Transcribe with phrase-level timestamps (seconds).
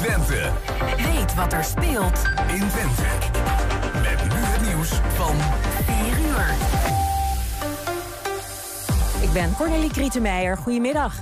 [0.00, 0.50] Twente.
[0.96, 3.02] Weet wat er speelt in Twente.
[4.02, 5.34] Met nu het nieuws van
[5.84, 6.54] 4 uur.
[9.22, 10.56] Ik ben Cornelie Krietenmeijer.
[10.56, 11.14] Goedemiddag.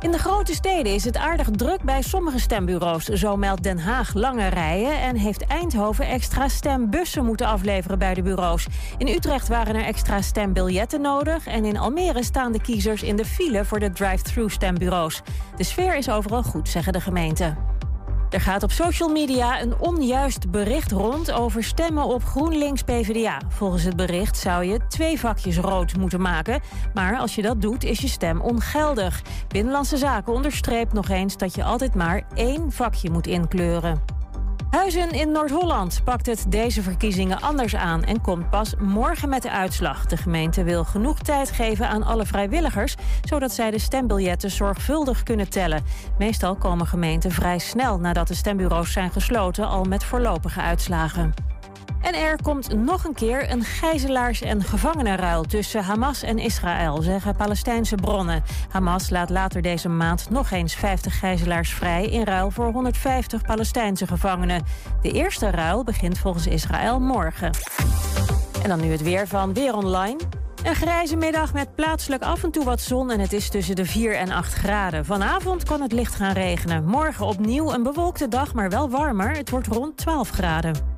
[0.00, 3.04] In de grote steden is het aardig druk bij sommige stembureaus.
[3.04, 8.22] Zo meldt Den Haag lange rijen en heeft Eindhoven extra stembussen moeten afleveren bij de
[8.22, 8.66] bureaus.
[8.98, 13.24] In Utrecht waren er extra stembiljetten nodig en in Almere staan de kiezers in de
[13.24, 15.22] file voor de drive-thru stembureaus.
[15.56, 17.77] De sfeer is overal goed, zeggen de gemeenten.
[18.30, 23.40] Er gaat op social media een onjuist bericht rond over stemmen op GroenLinks PvdA.
[23.48, 26.60] Volgens het bericht zou je twee vakjes rood moeten maken.
[26.94, 29.22] Maar als je dat doet, is je stem ongeldig.
[29.48, 34.17] Binnenlandse Zaken onderstreept nog eens dat je altijd maar één vakje moet inkleuren.
[34.70, 39.50] Huizen in Noord-Holland pakt het deze verkiezingen anders aan en komt pas morgen met de
[39.50, 40.06] uitslag.
[40.06, 45.50] De gemeente wil genoeg tijd geven aan alle vrijwilligers, zodat zij de stembiljetten zorgvuldig kunnen
[45.50, 45.84] tellen.
[46.18, 51.34] Meestal komen gemeenten vrij snel nadat de stembureaus zijn gesloten al met voorlopige uitslagen.
[52.00, 57.36] En er komt nog een keer een gijzelaars- en gevangenenruil tussen Hamas en Israël, zeggen
[57.36, 58.42] Palestijnse bronnen.
[58.68, 64.06] Hamas laat later deze maand nog eens 50 gijzelaars vrij in ruil voor 150 Palestijnse
[64.06, 64.62] gevangenen.
[65.02, 67.50] De eerste ruil begint volgens Israël morgen.
[68.62, 70.18] En dan nu het weer van Weer Online.
[70.64, 73.84] Een grijze middag met plaatselijk af en toe wat zon en het is tussen de
[73.84, 75.04] 4 en 8 graden.
[75.04, 76.84] Vanavond kan het licht gaan regenen.
[76.84, 79.30] Morgen opnieuw een bewolkte dag, maar wel warmer.
[79.30, 80.97] Het wordt rond 12 graden.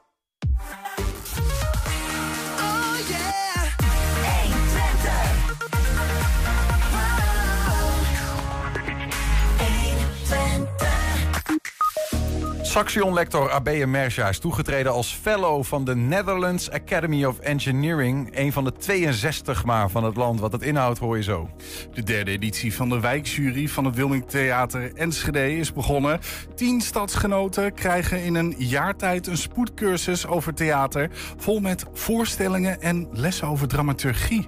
[12.71, 18.29] Saxion-lector Abeye Mersja is toegetreden als fellow van de Netherlands Academy of Engineering.
[18.37, 20.39] Een van de 62 maar van het land.
[20.39, 21.49] Wat het inhoudt hoor je zo.
[21.93, 26.19] De derde editie van de wijkjury van het Wilming Theater Enschede is begonnen.
[26.55, 31.09] Tien stadsgenoten krijgen in een jaar tijd een spoedcursus over theater.
[31.37, 34.45] Vol met voorstellingen en lessen over dramaturgie.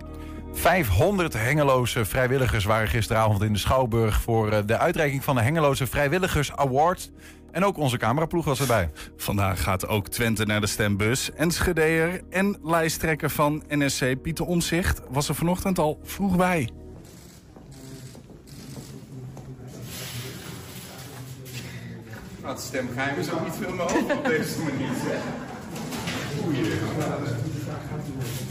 [0.54, 4.22] 500 Hengeloze vrijwilligers waren gisteravond in de Schouwburg...
[4.22, 7.12] voor eh, de uitreiking van de Hengeloze Vrijwilligers Award.
[7.54, 8.90] En ook onze cameraploeg was erbij.
[9.18, 11.32] Vandaag gaat ook Twente naar de stembus.
[11.32, 16.70] Enschedeer en lijsttrekker van NSC Pieter Omzicht was er vanochtend al vroeg bij.
[22.42, 24.90] Nou, het stemgeheim is ook niet veel meer over op deze manier.
[26.46, 28.43] Oei.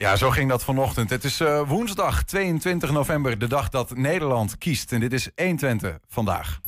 [0.00, 1.10] Ja, zo ging dat vanochtend.
[1.10, 4.92] Het is uh, woensdag 22 november, de dag dat Nederland kiest.
[4.92, 6.60] En dit is 120 vandaag.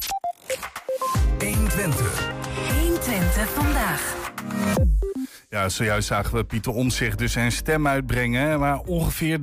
[1.38, 2.31] 120.
[2.81, 4.15] 120 vandaag.
[5.48, 8.59] Ja, zojuist zagen we Pieter Omtzigt dus zijn stem uitbrengen.
[8.59, 9.42] Maar ongeveer 23%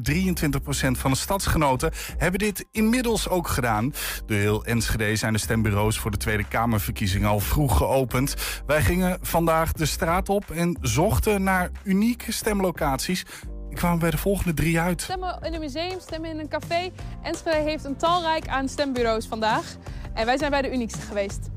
[0.91, 3.93] van de stadsgenoten hebben dit inmiddels ook gedaan.
[4.25, 8.35] De heel Enschede zijn de stembureaus voor de Tweede Kamerverkiezingen al vroeg geopend.
[8.65, 13.25] Wij gingen vandaag de straat op en zochten naar unieke stemlocaties
[13.69, 15.01] ik kwam bij de volgende drie uit.
[15.01, 16.91] Stemmen in een museum, stemmen in een café.
[17.23, 19.75] Enschede heeft een talrijk aan stembureaus vandaag.
[20.13, 21.49] En wij zijn bij de uniekste geweest.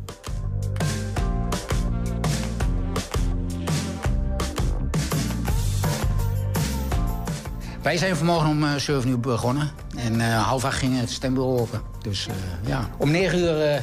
[7.83, 9.71] Wij zijn vanmorgen om uh, eh, 7 uur begonnen.
[9.97, 11.81] En uh, half acht ging het stembureau open.
[12.03, 12.35] Dus uh,
[12.69, 13.83] ja, om 9 uur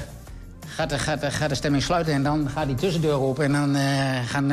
[0.65, 2.13] gaat, de, gaat, gaat de stemming sluiten.
[2.13, 3.45] En dan gaat die tussendeur open.
[3.45, 3.75] En dan
[4.25, 4.51] gaan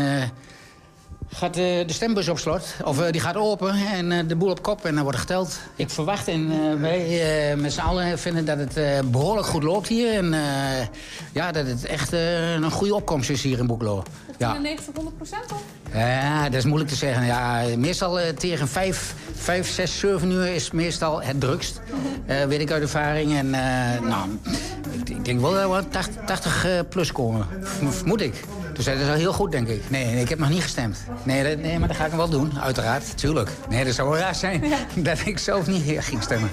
[1.36, 2.74] gaat eh, de stembus op slot.
[2.84, 5.58] Of eh, die gaat open en eh, de boel op kop en dan wordt geteld.
[5.76, 10.12] Ik verwacht en wij met z'n allen vinden dat het behoorlijk goed loopt hier.
[10.12, 10.34] En
[11.32, 14.02] ja, dat het echt een goede opkomst is hier in Boeklo.
[14.38, 14.58] Ja.
[14.58, 15.62] 90, 100 procent of?
[15.92, 17.24] Ja, dat is moeilijk te zeggen.
[17.24, 21.80] Ja, meestal tegen 5, 5, 6, 7 uur is meestal het drukst.
[22.48, 23.36] weet ik uit ervaring.
[23.36, 23.50] En
[24.00, 24.38] nou,
[24.90, 27.46] ik, ik, denk wel dat we 80, 80 plus komen.
[28.04, 28.44] Moet ik.
[28.76, 29.90] Dus dat is wel heel goed, denk ik.
[29.90, 30.98] Nee, ik heb nog niet gestemd.
[31.22, 33.18] Nee, nee, maar dat ga ik wel doen, uiteraard.
[33.18, 33.50] Tuurlijk.
[33.68, 34.64] Nee, dat zou wel raar zijn
[34.96, 36.50] dat ik zelf niet ging stemmen.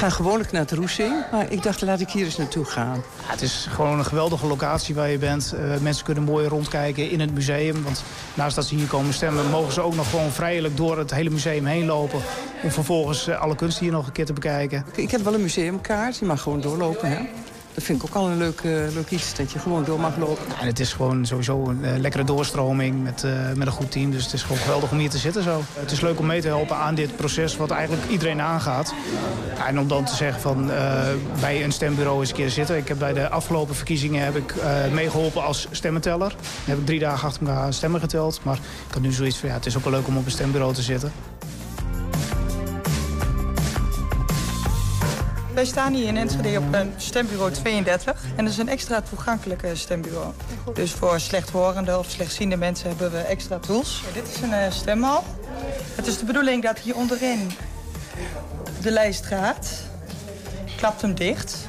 [0.00, 2.94] Ga gewoonlijk naar het Roesing, maar ik dacht laat ik hier eens naartoe gaan.
[2.94, 5.54] Ja, het is gewoon een geweldige locatie waar je bent.
[5.54, 7.82] Uh, mensen kunnen mooi rondkijken in het museum.
[7.82, 8.02] Want
[8.34, 11.30] naast dat ze hier komen stemmen, mogen ze ook nog gewoon vrijelijk door het hele
[11.30, 12.20] museum heen lopen.
[12.62, 14.84] Om vervolgens uh, alle kunst hier nog een keer te bekijken.
[14.94, 17.08] Ik heb wel een museumkaart, je mag gewoon doorlopen.
[17.08, 17.18] Hè?
[17.80, 20.16] Dat vind ik ook al een leuk, uh, leuk iets, dat je gewoon door mag
[20.16, 20.44] lopen.
[20.60, 24.10] Ja, het is gewoon sowieso een uh, lekkere doorstroming met, uh, met een goed team.
[24.10, 25.62] Dus het is gewoon geweldig om hier te zitten zo.
[25.72, 28.94] Het is leuk om mee te helpen aan dit proces wat eigenlijk iedereen aangaat.
[29.56, 30.70] Ja, en om dan te zeggen van
[31.40, 32.76] bij een stembureau eens een keer zitten.
[32.76, 34.54] Ik heb bij de afgelopen verkiezingen heb ik
[34.92, 36.28] meegeholpen als stemmenteller.
[36.28, 38.40] Dan heb ik drie dagen achter elkaar stemmen geteld.
[38.42, 38.56] Maar
[38.88, 40.74] ik had nu zoiets van ja, het is ook wel leuk om op een stembureau
[40.74, 41.12] te zitten.
[45.60, 48.24] Wij staan hier in Enschede op een stembureau 32.
[48.36, 50.32] En dat is een extra toegankelijke stembureau.
[50.74, 54.02] Dus voor slechthorende of slechtziende mensen hebben we extra tools.
[54.14, 55.24] Dit is een uh, stemhal.
[55.94, 57.50] Het is de bedoeling dat hier onderin
[58.82, 59.82] de lijst gaat.
[60.76, 61.68] Klapt hem dicht.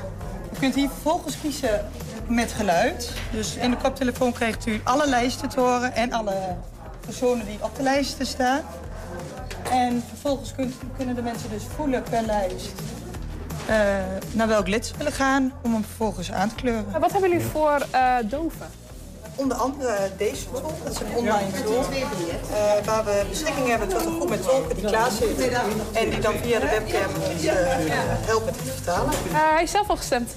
[0.56, 1.90] U kunt hier vervolgens kiezen
[2.28, 3.12] met geluid.
[3.32, 6.58] Dus in de koptelefoon krijgt u alle lijsten te horen en alle
[7.00, 8.62] personen die op de lijsten staan.
[9.72, 10.54] En vervolgens
[10.98, 12.72] kunnen de mensen dus voelen per lijst
[13.70, 13.76] uh,
[14.32, 17.00] naar welk lid ze willen gaan om hem vervolgens aan te kleuren.
[17.00, 18.68] Wat hebben jullie voor uh, doven?
[19.36, 21.80] Onder andere deze tool, dat is een online tool.
[21.80, 25.54] Uh, waar we beschikking hebben tot een groep met tolken die klaar zitten.
[25.94, 27.46] En die dan via de webcam ons
[28.26, 29.14] helpen te vertalen.
[29.32, 30.36] hij is zelf al gestemd.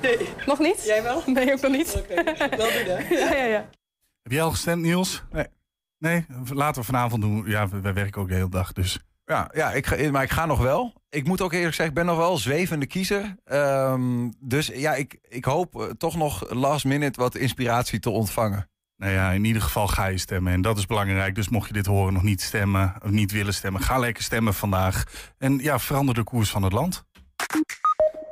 [0.00, 0.28] Nee.
[0.46, 0.84] Nog niet?
[0.84, 1.22] Jij wel?
[1.26, 1.94] Nee, ook nog niet.
[1.96, 2.48] Oké, okay.
[2.48, 3.14] wel doen hè?
[3.24, 3.68] ja, ja, ja.
[4.22, 5.22] Heb jij al gestemd, Niels?
[5.30, 5.46] Nee.
[5.98, 7.44] Nee, laten we vanavond doen.
[7.46, 8.98] Ja, wij werken ook de hele dag, dus...
[9.24, 10.99] Ja, ja ik ga, maar ik ga nog wel.
[11.10, 13.36] Ik moet ook eerlijk zeggen, ik ben nog wel zwevende kiezer.
[13.52, 18.70] Um, dus ja, ik, ik hoop uh, toch nog last minute wat inspiratie te ontvangen.
[18.96, 20.52] Nou ja, in ieder geval ga je stemmen.
[20.52, 21.34] En dat is belangrijk.
[21.34, 24.54] Dus mocht je dit horen, nog niet stemmen of niet willen stemmen, ga lekker stemmen
[24.54, 25.04] vandaag.
[25.38, 27.04] En ja, verander de koers van het land.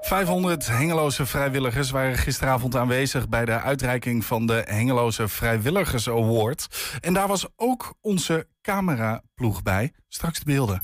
[0.01, 6.97] 500 Hengeloze vrijwilligers waren gisteravond aanwezig bij de uitreiking van de Hengeloze Vrijwilligers Award.
[7.01, 9.93] En daar was ook onze cameraploeg bij.
[10.09, 10.83] Straks de beelden.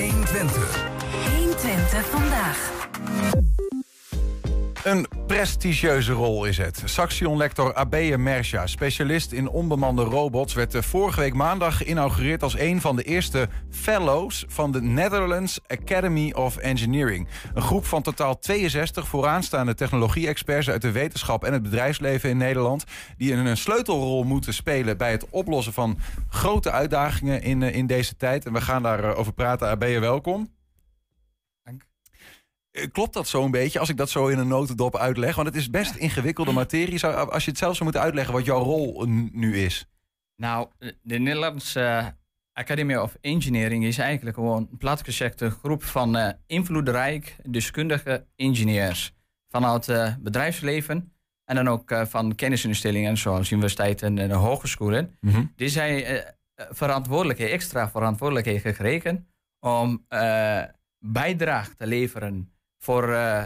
[0.00, 0.60] 120.
[1.24, 3.49] 120 vandaag.
[4.84, 6.82] Een prestigieuze rol is het.
[6.84, 10.54] Saxion-lector Abeye Mersja, specialist in onbemande robots...
[10.54, 14.44] werd vorige week maandag geïnaugureerd als een van de eerste fellows...
[14.48, 17.28] van de Netherlands Academy of Engineering.
[17.54, 20.70] Een groep van totaal 62 vooraanstaande technologie-experts...
[20.70, 22.84] uit de wetenschap en het bedrijfsleven in Nederland...
[23.16, 25.98] die een sleutelrol moeten spelen bij het oplossen van
[26.28, 28.46] grote uitdagingen in, in deze tijd.
[28.46, 29.68] En we gaan daarover praten.
[29.68, 30.59] Abeye, welkom.
[32.92, 35.34] Klopt dat zo een beetje, als ik dat zo in een notendop uitleg?
[35.34, 36.98] Want het is best ingewikkelde materie.
[36.98, 39.86] Zou, als je het zelf zou moeten uitleggen wat jouw rol nu is.
[40.36, 40.68] Nou,
[41.02, 42.14] de Nederlandse
[42.52, 49.12] Academy of Engineering is eigenlijk gewoon een platgezegde groep van uh, invloedrijk deskundige ingenieurs.
[49.48, 51.12] Vanuit het uh, bedrijfsleven
[51.44, 55.16] en dan ook uh, van kennisinstellingen zoals universiteiten en hogescholen.
[55.20, 55.52] Mm -hmm.
[55.56, 56.24] Die zijn
[56.54, 59.28] verantwoordelijkheden, extra verantwoordelijkheden gekregen
[59.60, 60.06] om
[60.98, 63.44] bijdrage te leveren voor uh,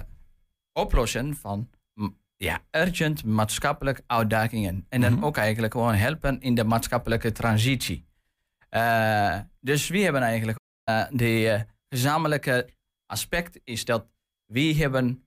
[0.73, 1.71] oplossen van
[2.37, 4.87] ja, urgent maatschappelijke uitdagingen.
[4.89, 5.27] En dan mm -hmm.
[5.27, 8.07] ook eigenlijk gewoon helpen in de maatschappelijke transitie.
[8.71, 10.59] Uh, dus we hebben eigenlijk
[10.91, 12.69] uh, de gezamenlijke
[13.07, 14.07] aspect is dat
[14.47, 15.27] we hebben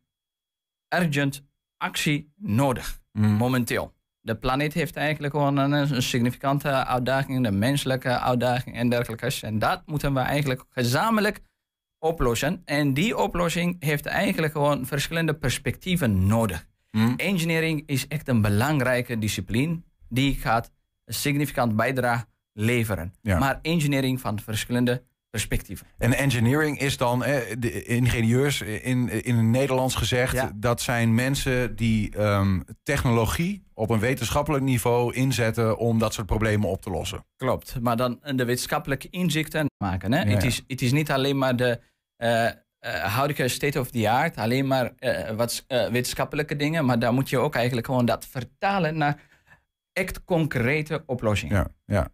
[0.95, 1.44] urgent
[1.77, 3.95] actie nodig, mm momenteel.
[4.19, 9.48] De planeet heeft eigenlijk gewoon een, een, significante uitdaging, de menselijke uitdaging en dergelijke.
[9.48, 11.41] En dat moeten we eigenlijk gezamenlijk
[12.00, 12.62] oplossen.
[12.66, 16.68] En die oplossing heeft eigenlijk gewoon verschillende perspectieven nodig.
[16.92, 17.13] Mm.
[17.18, 19.82] Engineering is echt een belangrijke discipline.
[20.10, 20.72] Die gaat
[21.06, 23.13] een significant bijdrage leveren.
[23.22, 23.39] Ja.
[23.39, 25.88] Maar engineering van verschillende perspectieven.
[25.98, 30.34] En engineering is dan, eh, de ingenieurs in, in het Nederlands gezegd...
[30.34, 30.51] Ja.
[30.55, 35.77] dat zijn mensen die um, technologie op een wetenschappelijk niveau inzetten...
[35.77, 37.25] om dat soort problemen op te lossen.
[37.36, 40.12] Klopt, maar dan de wetenschappelijke inzichten maken.
[40.12, 40.22] Hè?
[40.22, 41.79] Ja, het, is, het is niet alleen maar de
[42.17, 42.50] uh,
[43.01, 44.38] huidige state of the art...
[44.38, 46.86] alleen maar uh, wat wetenschappelijke dingen...
[46.86, 49.22] maar daar moet je ook eigenlijk gewoon dat vertalen naar
[49.93, 51.55] echt concrete oplossingen.
[51.55, 52.12] Ja, ja.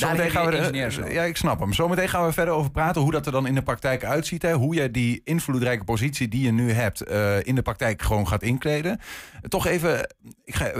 [0.00, 1.72] Zometeen gaan we er, ja, ik snap hem.
[1.72, 4.42] Zometeen gaan we verder over praten hoe dat er dan in de praktijk uitziet.
[4.42, 4.52] Hè?
[4.52, 8.42] Hoe je die invloedrijke positie die je nu hebt uh, in de praktijk gewoon gaat
[8.42, 9.00] inkleden.
[9.48, 10.14] Toch even
[10.44, 10.70] ik ga,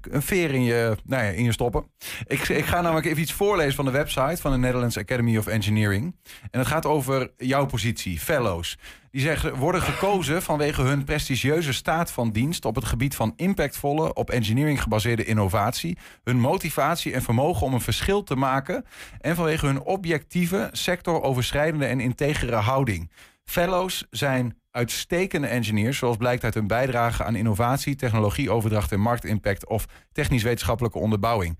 [0.00, 1.84] een veer in je, nou ja, in je stoppen.
[2.26, 5.46] Ik, ik ga namelijk even iets voorlezen van de website van de Netherlands Academy of
[5.46, 6.16] Engineering.
[6.50, 8.78] En het gaat over jouw positie, fellows.
[9.10, 14.14] Die zeggen, worden gekozen vanwege hun prestigieuze staat van dienst op het gebied van impactvolle,
[14.14, 18.84] op engineering gebaseerde innovatie, hun motivatie en vermogen om een verschil te maken
[19.20, 23.10] en vanwege hun objectieve, sectoroverschrijdende en integere houding.
[23.44, 29.86] Fellows zijn uitstekende engineers, zoals blijkt uit hun bijdrage aan innovatie, technologieoverdracht en marktimpact of
[30.12, 31.58] technisch-wetenschappelijke onderbouwing.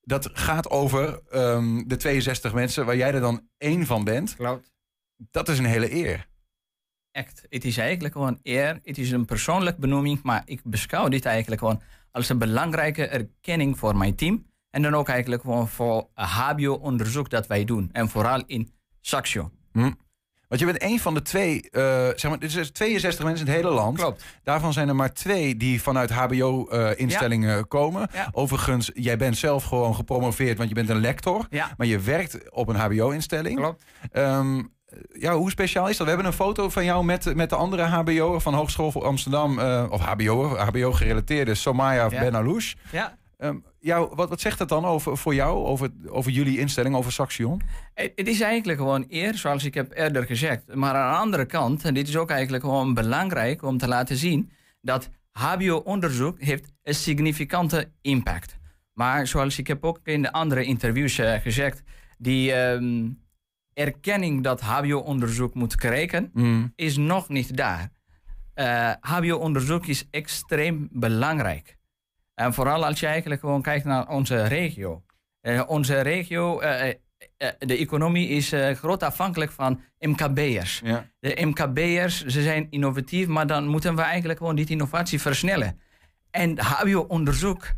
[0.00, 4.36] Dat gaat over ehm, de 62 mensen waar jij er dan één van bent.
[4.36, 4.72] Klopt.
[5.16, 6.30] Dat is een hele eer.
[7.12, 7.46] Echt.
[7.48, 8.80] Het is eigenlijk gewoon eer.
[8.82, 13.78] Het is een persoonlijke benoeming, maar ik beschouw dit eigenlijk gewoon als een belangrijke erkenning
[13.78, 14.46] voor mijn team.
[14.70, 17.88] En dan ook eigenlijk gewoon voor HBO-onderzoek dat wij doen.
[17.92, 19.50] En vooral in Saxio.
[19.72, 19.90] Hm.
[20.48, 21.82] Want je bent een van de twee, eh,
[22.14, 23.98] zeg maar, er zijn 62 mensen in het hele land.
[23.98, 24.24] Klopt.
[24.42, 28.08] Daarvan zijn er maar twee die vanuit HBO-instellingen komen.
[28.12, 28.28] Ja.
[28.32, 31.46] Overigens, jij bent zelf gewoon gepromoveerd, want je bent een lector.
[31.50, 31.74] Ja.
[31.76, 33.56] Maar je werkt op een HBO-instelling.
[33.56, 33.84] Klopt.
[34.10, 34.62] Ehm,
[35.12, 36.06] ja, hoe speciaal is dat?
[36.06, 39.58] We hebben een foto van jou met, met de andere HBO'er van Hogeschool Amsterdam.
[39.58, 42.20] eh, of HBO, HBO-gerelateerde, Somaya Ja.
[42.20, 42.76] Benalouche.
[42.92, 43.16] Ja.
[43.78, 47.60] Jou, wat, wat zegt dat dan over, voor jou, over, over jullie instelling, over Saxion?
[47.94, 50.74] Het het is eigenlijk gewoon eer, zoals ik heb eerder gezegd.
[50.74, 54.16] Maar aan de andere kant, en dit is ook eigenlijk gewoon belangrijk om te laten
[54.16, 58.56] zien, dat HBO-onderzoek heeft een significante impact.
[58.92, 61.82] Maar zoals ik heb ook in de andere interviews eh, gezegd,
[62.18, 63.08] die ehm,
[63.74, 66.72] erkenning dat HBO-onderzoek moet krijgen, Mm.
[66.76, 67.90] is nog niet daar.
[68.54, 71.76] Eh, HBO-onderzoek is extreem belangrijk.
[72.34, 75.02] En vooral als je eigenlijk gewoon kijkt naar onze regio.
[75.40, 76.94] Eh, onze regio, eh,
[77.58, 80.80] de economie is groot afhankelijk van MKB'ers.
[80.84, 81.06] Ja.
[81.20, 85.80] De MKB'ers, ze zijn innovatief, maar dan moeten we eigenlijk gewoon die innovatie versnellen.
[86.30, 87.72] En HBO-onderzoek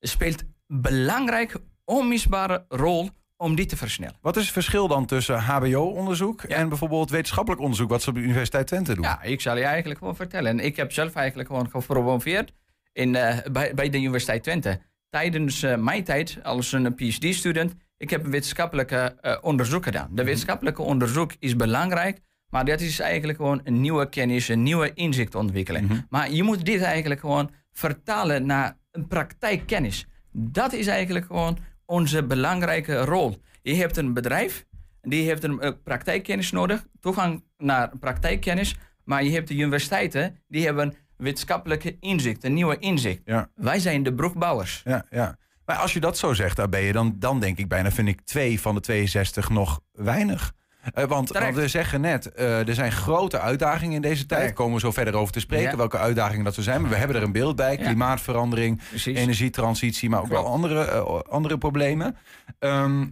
[0.00, 3.10] speelt een belangrijk, onmisbare rol
[3.44, 4.16] om die te versnellen.
[4.20, 8.20] Wat is het verschil dan tussen HBO-onderzoek en bijvoorbeeld wetenschappelijk onderzoek, wat ze op de
[8.20, 9.04] Universiteit Twente doen?
[9.04, 10.60] Ja, ik zal je eigenlijk gewoon vertellen.
[10.60, 12.52] Ik heb zelf eigenlijk gewoon gepromoveerd
[12.92, 14.80] in, eh, bij, bij de Universiteit Twente.
[15.10, 20.08] Tijdens eh, mijn tijd als een PhD-student, ik heb wetenschappelijke eh, onderzoek gedaan.
[20.12, 22.18] De wetenschappelijke onderzoek is belangrijk,
[22.50, 26.06] maar dat is eigenlijk gewoon een nieuwe kennis, een nieuwe inzicht ontwikkelen.
[26.08, 30.06] Maar je moet dit eigenlijk gewoon vertalen naar een praktijkkennis.
[30.32, 33.36] Dat is eigenlijk gewoon onze belangrijke rol.
[33.62, 34.66] Je hebt een bedrijf,
[35.02, 40.64] die heeft een eh, praktijkkennis nodig, toegang naar praktijkkennis, maar je hebt de universiteiten, die
[40.64, 43.20] hebben wetenschappelijke inzicht, een nieuwe inzicht.
[43.24, 43.50] Ja.
[43.54, 44.80] Wij zijn de broekbouwers.
[44.84, 45.36] Ja, ja.
[45.64, 48.08] Maar als je dat zo zegt, daar ben je dan, dan denk ik bijna, vind
[48.08, 50.52] ik twee van de 62 nog weinig.
[50.94, 54.42] Eh, want, want we zeggen net, eh, er zijn grote uitdagingen in deze tijd.
[54.42, 55.76] Daar komen we zo verder over te spreken, Ja.
[55.76, 56.80] welke uitdagingen dat er zijn.
[56.80, 57.82] Maar we hebben er een beeld bij, Ja.
[57.84, 59.18] klimaatverandering, Precies.
[59.18, 62.16] energietransitie, maar ook wel andere, eh, andere problemen.
[62.58, 63.06] Ehm,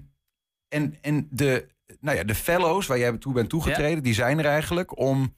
[0.68, 1.66] en en de,
[2.00, 5.34] nou ja, de fellows waar jij toe bent toegetreden, die zijn er eigenlijk om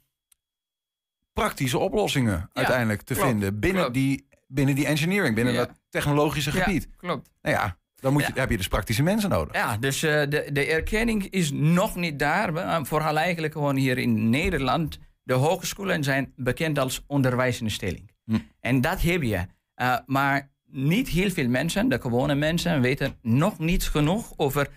[1.33, 3.95] praktische oplossingen uiteindelijk te klopt, vinden binnen, klopt.
[3.97, 5.59] die, binnen die engineering, binnen Ja.
[5.65, 6.89] dat technologische Ja, gebied.
[6.97, 7.31] klopt.
[7.43, 9.55] Nou ja, dan moet je, heb je dus praktische mensen nodig.
[9.55, 12.53] Ja, dus eh, de, de erkenning is nog niet daar.
[12.53, 14.99] maar Vooral eigenlijk gewoon hier in Nederland.
[15.23, 18.11] De hogescholen zijn bekend als onderwijsinstelling.
[18.25, 18.39] Hm.
[18.61, 19.47] En dat heb je.
[19.75, 24.69] Eh, maar niet heel veel mensen, de gewone mensen, weten nog niet genoeg over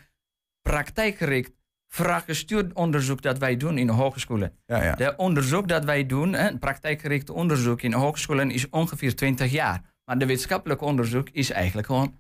[0.61, 1.51] praktijkgericht,
[1.87, 4.53] vraaggestuurd onderzoek dat wij doen in de hogescholen.
[4.65, 4.95] Ja, ja.
[4.95, 9.81] De onderzoek dat wij doen, hè, praktijkgericht onderzoek in hogescholen, is ongeveer 20 jaar.
[10.05, 12.13] Maar de wetenschappelijk onderzoek is eigenlijk gewoon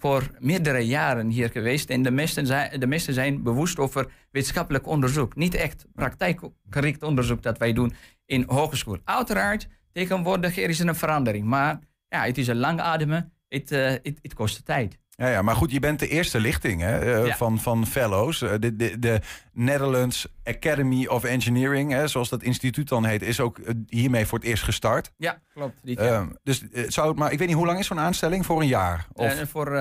[0.00, 1.90] voor meerdere jaren hier geweest.
[1.90, 5.36] En de meesten zijn, de meesten zijn bewust over wetenschappelijk onderzoek.
[5.36, 7.92] Niet echt praktijkgericht onderzoek dat wij doen
[8.26, 8.98] in hogeschool.
[9.04, 11.44] Uiteraard, tegenwoordig er een verandering.
[11.44, 11.78] Maar
[12.08, 13.32] ja, het is een lang ademen.
[13.48, 14.98] Het, eh, het kost tijd.
[15.20, 17.36] Ja, ja, maar goed, je bent de eerste lichting hè, eh, Ja.
[17.36, 18.42] van, van fellows.
[18.42, 19.20] Eh, de, de, de
[19.52, 24.38] Netherlands Academy of Engineering, hè, zoals dat instituut dan heet, is ook eh, hiermee voor
[24.38, 25.12] het eerst gestart.
[25.16, 25.78] Ja, klopt.
[25.82, 26.12] Dit jaar.
[26.12, 28.46] Ehm, dus zou het maar, ik weet niet hoe lang is zo'n aanstelling?
[28.46, 29.06] Voor een jaar?
[29.12, 29.78] Of, En voor,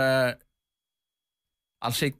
[1.77, 2.15] als ik,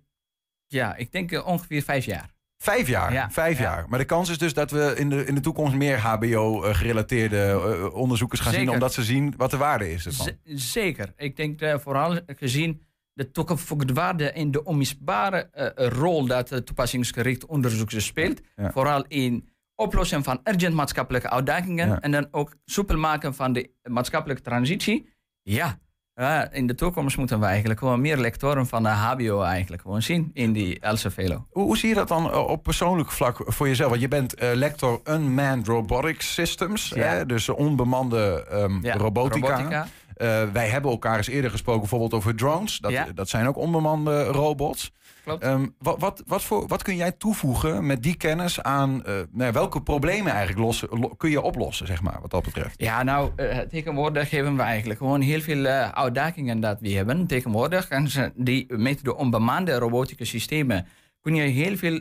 [0.68, 2.30] ja, ik denk ongeveer vijf jaar.
[2.58, 3.64] Vijf jaar, Ja, vijf ja.
[3.64, 3.86] jaar.
[3.90, 7.60] Maar de kans is dus dat we in de, in de toekomst meer HBO-gerelateerde
[7.94, 10.26] onderzoekers gaan zien, omdat ze zien wat de waarde is ervan.
[10.26, 10.32] Z-
[10.72, 11.14] zeker.
[11.18, 12.88] Ik denk vooral gezien
[13.20, 18.42] de toegevoegde waarde en de onmisbare eh, rol dat het toepassingsgericht onderzoek speelt.
[18.56, 18.72] Ja.
[18.72, 22.00] Vooral in oplossen van urgent maatschappelijke uitdagingen Ja.
[22.00, 25.10] en dan ook soepel maken van de maatschappelijke transitie.
[25.42, 25.80] Ja,
[26.14, 30.02] eh, in de toekomst moeten we eigenlijk gewoon meer lectoren van de HBO eigenlijk gewoon
[30.02, 31.48] zien in die Else Velo.
[31.50, 33.90] Hoe, hoe zie je dat dan eh, op persoonlijk vlak voor jezelf?
[33.90, 37.02] Want je bent eh, lector Unmanned Robotic Systems, Ja.
[37.04, 39.88] hè, dus onbemande ehm, robotica.
[40.20, 42.78] Eh, wij hebben elkaar eens eerder gesproken bijvoorbeeld over drones.
[42.78, 43.08] Dat, Ja.
[43.14, 44.92] dat zijn ook onbemande robots.
[45.24, 45.44] Klopt.
[45.44, 49.52] Ehm, wat, wat, wat, voor, wat kun jij toevoegen met die kennis aan eh, nou
[49.52, 52.82] welke problemen eigenlijk lossen, lo- kun je oplossen, zeg maar, wat dat betreft?
[52.82, 57.28] Ja, nou, eh, tegenwoordig hebben we eigenlijk gewoon heel veel uitdagingen dat we hebben.
[57.28, 60.88] Tegenwoordig, en die, met de onbemande robotische systemen
[61.22, 62.00] kun je heel veel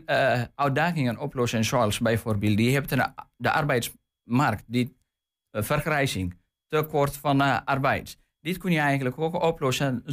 [0.55, 1.65] uitdagingen oplossen.
[1.65, 3.03] Zoals bijvoorbeeld, je hebt een,
[3.37, 4.97] de arbeidsmarkt, die
[5.53, 6.35] vergrijzing,
[6.69, 8.19] tekort van eh, arbeid.
[8.41, 10.05] Dit kun je eigenlijk ook oplossen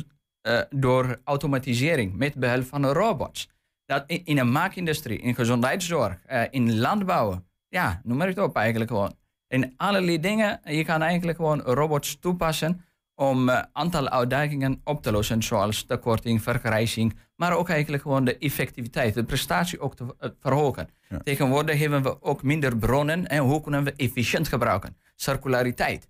[0.41, 3.49] eh, door automatisering met behulp van robots.
[3.85, 8.55] Dat in, in een maakindustrie, in gezondheidszorg, eh, in landbouw, ja, noem maar het op
[8.55, 9.15] eigenlijk gewoon.
[9.47, 12.85] In allerlei dingen, je kan eigenlijk gewoon robots toepassen
[13.15, 18.37] om een aantal uitdagingen op te lossen, zoals tekorting, vergrijzing, maar ook eigenlijk gewoon de
[18.37, 20.89] effectiviteit, de prestatie ook te verhogen.
[21.23, 24.97] Tegenwoordig hebben we ook minder bronnen en hoe kunnen we efficiënt gebruiken?
[25.15, 26.07] Circulariteit.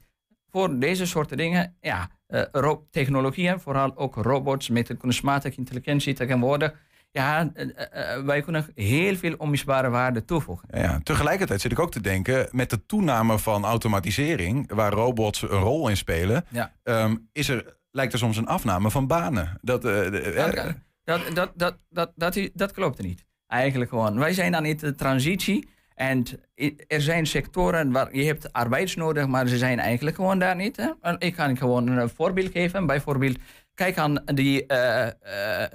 [0.55, 6.73] Voor deze soorten dingen, ja, eh, technologieën, vooral ook robots met de kunstmatige intelligentie tegenwoordig,
[7.11, 10.67] ja, eh, eh, wij kunnen heel veel onmisbare waarde toevoegen.
[10.71, 10.99] Ja.
[11.03, 15.89] Tegelijkertijd zit ik ook te denken, met de toename van automatisering, waar robots een rol
[15.89, 16.73] in spelen, Ja.
[16.83, 19.57] ehm, is er, lijkt er soms een afname van banen.
[19.61, 20.11] Dat, Dat,
[21.03, 23.25] dat, dat, dat, dat, dat, dat klopt niet.
[23.47, 24.19] Eigenlijk gewoon.
[24.19, 25.69] Wij zijn aan de transitie.
[25.95, 26.25] En
[26.87, 30.77] er zijn sectoren waar je hebt arbeids nodig, maar ze zijn eigenlijk gewoon daar niet.
[30.77, 31.17] Hè?
[31.17, 32.85] Ik kan gewoon een voorbeeld geven.
[32.85, 33.37] Bijvoorbeeld,
[33.73, 35.71] kijk aan die eh, eh,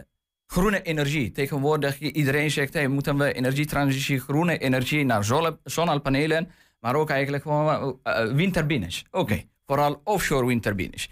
[0.47, 1.33] groene energie.
[1.33, 6.51] Tegenwoordig, iedereen zegt, hey, moeten we energietransitie, groene energie naar zonne- zonnepanelen,
[6.81, 9.05] maar ook eigenlijk gewoon eh, windturbines.
[9.11, 11.09] Oké, vooral offshore windturbines.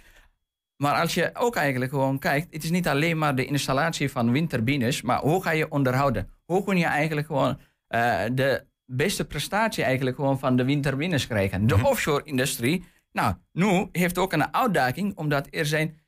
[0.76, 4.32] Maar als je ook eigenlijk gewoon kijkt, het is niet alleen maar de installatie van
[4.32, 6.30] windturbines, maar hoe ga je onderhouden?
[6.44, 7.58] Hoe kun je eigenlijk gewoon
[8.34, 11.66] de beste prestatie eigenlijk gewoon van de windturbines krijgen?
[11.66, 15.98] De offshore-industrie, nou, nu heeft ook een uitdaging, omdat er zijn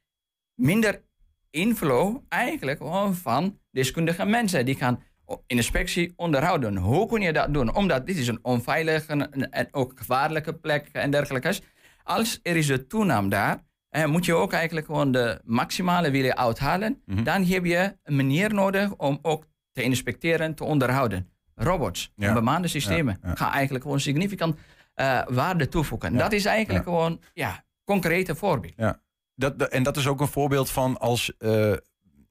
[0.54, 1.02] minder
[1.50, 5.02] inflow eigenlijk gewoon van deskundige mensen die gaan
[5.46, 6.76] inspectie onderhouden.
[6.76, 7.74] Hoe kun je dat doen?
[7.74, 9.12] Omdat dit is een onveilige
[9.50, 11.60] en- ook gevaarlijke plek en dergelijke.
[12.02, 13.62] Als er is een toename daar,
[14.06, 17.02] moet je ook eigenlijk gewoon de maximale willen uithalen.
[17.24, 21.29] Dan heb je een manier nodig om ook te inspecteren, te onderhouden.
[21.62, 22.32] Robots, Ja.
[22.32, 24.56] bemande systemen, gaan eigenlijk gewoon significant
[24.94, 26.16] eh, waarde toevoegen.
[26.16, 28.74] Dat is eigenlijk gewoon, ja, concrete voorbeeld.
[28.76, 29.00] Ja.
[29.34, 31.72] Dat, dat- en dat is ook een voorbeeld van als eh,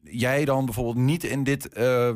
[0.03, 2.15] jij dan bijvoorbeeld niet in dit, eh,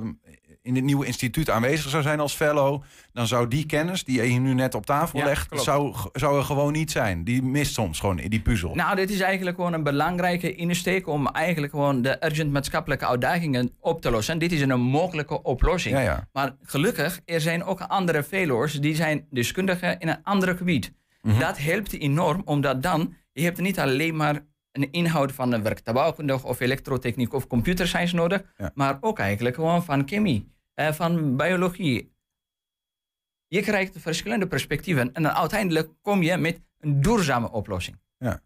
[0.64, 2.82] in dit nieuwe instituut aanwezig zou zijn als fellow,
[3.14, 5.64] dan zou die kennis die je nu net op tafel Ja, legt, klopt.
[5.64, 7.24] zou, zou er gewoon niet zijn.
[7.24, 8.76] Die mist soms gewoon in die puzzel.
[8.76, 13.72] Nou, dit is eigenlijk gewoon een belangrijke insteek om eigenlijk gewoon de urgent maatschappelijke uitdagingen
[13.80, 14.40] op te lossen.
[14.40, 15.96] Dit is een mogelijke oplossing.
[15.96, 16.28] Ja, ja.
[16.34, 20.94] Maar gelukkig, er zijn ook andere fellows die zijn deskundigen in een ander gebied.
[21.22, 21.40] Mhm.
[21.40, 24.42] Dat helpt enorm, omdat dan, je hebt niet alleen maar
[24.74, 29.84] een inhoud van een werktuigbouwkundig of elektrotechniek of computer science nodig, maar ook eigenlijk gewoon
[29.84, 32.16] van chemie, eh, van biologie.
[33.48, 38.00] Je krijgt verschillende perspectieven en dan uiteindelijk kom je met een duurzame oplossing.
[38.18, 38.42] Ja.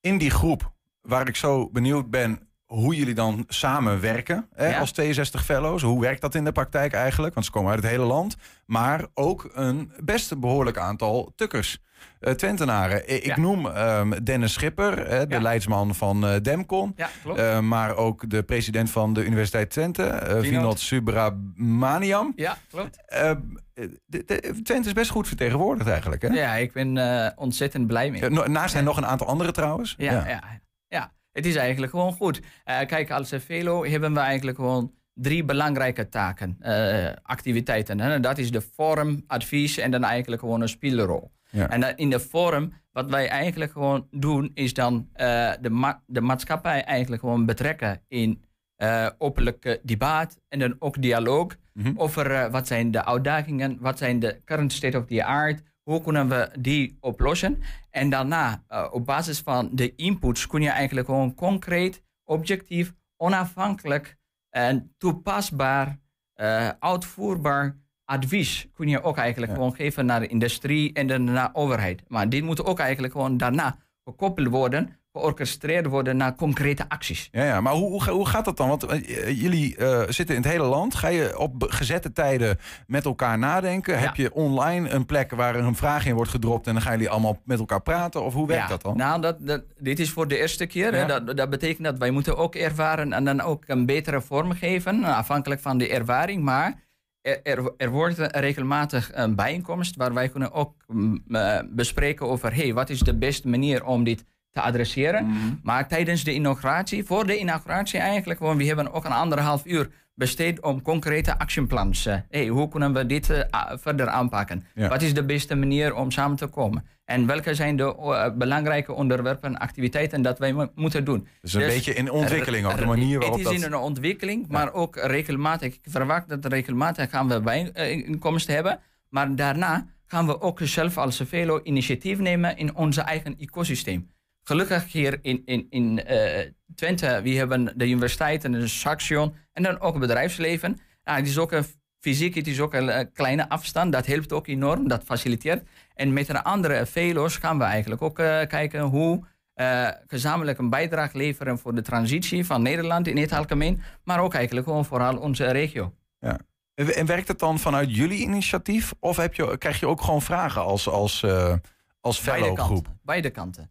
[0.00, 4.78] In die groep waar ik zo benieuwd ben hoe jullie dan samenwerken hè, Ja.
[4.78, 5.82] als 62 fellows.
[5.82, 7.34] Hoe werkt dat in de praktijk eigenlijk?
[7.34, 8.36] Want ze komen uit het hele land.
[8.66, 11.78] Maar ook een best behoorlijk aantal tukkers.
[12.20, 12.98] eh, Twentenaren.
[12.98, 13.38] I- Ik Ja.
[13.40, 15.40] noem ehm, Dennis Schipper, hè, de Ja.
[15.40, 16.96] leidsman van eh, Demcon.
[17.36, 22.32] Eh, maar ook de president van de Universiteit Twente, eh Vinod Subramaniam.
[22.36, 22.98] Ja, klopt.
[23.06, 23.30] Eh,
[23.74, 23.92] de-
[24.26, 26.22] de- Twente is best goed vertegenwoordigd eigenlijk.
[26.22, 26.28] Hè?
[26.28, 28.30] Ja, ik ben eh, ontzettend blij mee.
[28.30, 29.94] Naast hen nog een aantal andere trouwens.
[29.98, 30.42] Ja, ja.
[30.88, 32.40] ja, het is eigenlijk gewoon goed.
[32.64, 38.00] Eh, kijk, als Velo hebben we eigenlijk gewoon drie belangrijke taken, eh, activiteiten.
[38.00, 38.20] Hè?
[38.20, 41.32] Dat is de vorm, advies en dan eigenlijk gewoon een spielerrol.
[41.50, 41.68] Ja.
[41.70, 46.20] En in de vorm, wat wij eigenlijk gewoon doen, is dan eh, de, ma- de
[46.20, 48.42] maatschappij eigenlijk gewoon betrekken in
[48.76, 51.56] eh openlijke debat en dan ook dialoog
[51.96, 56.00] over eh, wat zijn de uitdagingen, wat zijn de current state of the art, hoe
[56.02, 57.62] kunnen we die oplossen.
[57.90, 64.16] En daarna, eh, op basis van de inputs, kun je eigenlijk gewoon concreet, objectief, onafhankelijk
[64.50, 65.98] en toepasbaar,
[66.32, 71.52] eh, uitvoerbaar advies kun je ook eigenlijk gewoon geven naar de industrie en dan naar
[71.52, 72.02] de overheid.
[72.08, 77.28] Maar dit moet ook eigenlijk gewoon daarna gekoppeld worden, georchestreerd worden naar concrete acties.
[77.32, 78.68] Ja, ja, maar hoe, hoe, hoe gaat dat dan?
[78.68, 80.94] Want eh, jullie eh, zitten in het hele land.
[80.94, 83.98] Ga je op gezette tijden met elkaar nadenken?
[83.98, 87.10] Heb je online een plek waar een vraag in wordt gedropt en dan gaan jullie
[87.10, 88.22] allemaal met elkaar praten?
[88.22, 88.96] Of hoe werkt Ja, dat dan?
[88.96, 90.96] Nou, dat, dat, dit is voor de eerste keer.
[90.96, 91.06] Ja.
[91.06, 95.04] Dat, dat betekent dat wij moeten ook ervaren en dan ook een betere vorm geven,
[95.04, 96.42] eh, afhankelijk van de ervaring.
[96.42, 96.80] Maar
[97.20, 101.22] er, er, er wordt regelmatig een bijeenkomst waar wij kunnen ook mm,
[101.70, 105.26] bespreken over hey, wat is de beste manier om dit te adresseren.
[105.62, 109.88] Maar tijdens de inauguratie, voor de inauguratie eigenlijk, gewoon, we hebben ook een anderhalf uur
[110.14, 112.06] besteed om concrete actionplans.
[112.06, 113.40] eh, hey, hoe kunnen we dit eh,
[113.74, 114.64] verder aanpakken?
[114.74, 114.88] Ja.
[114.88, 116.84] Wat is de beste manier om samen te komen?
[117.04, 121.26] En welke zijn de eh, belangrijke onderwerpen en activiteiten dat wij mo- moeten doen?
[121.40, 124.48] Dus een beetje in ontwikkeling ook, de manier waarop Het is dat- in een ontwikkeling,
[124.48, 125.74] maar ook regelmatig.
[125.74, 128.80] Ik verwacht dat regelmatig gaan we bijeenkomsten hebben.
[129.08, 134.10] Maar daarna gaan we ook zelf als Velo initiatief nemen in onze eigen ecosysteem.
[134.42, 139.80] Gelukkig hier in, in, in eh, Twente, we hebben de universiteiten, de Saxion en dan
[139.80, 140.80] ook het bedrijfsleven.
[141.04, 141.64] Nou, het is ook een
[142.00, 143.92] fysiek, het is ook een eh, kleine afstand.
[143.92, 145.68] Dat helpt ook enorm, dat faciliteert.
[145.94, 149.24] En met een andere velo's gaan we eigenlijk ook eh, kijken hoe
[149.54, 154.34] eh, gezamenlijk een bijdrage leveren voor de transitie van Nederland in het algemeen, maar ook
[154.34, 155.92] eigenlijk gewoon vooral onze regio.
[156.18, 156.38] Ja.
[156.74, 158.92] En en werkt het dan vanuit jullie initiatief?
[159.00, 161.54] Of heb je, krijg je ook gewoon vragen als, als, eh
[162.00, 162.84] als Beide fellow groep?
[162.84, 163.00] kanten.
[163.02, 163.70] Beide kanten.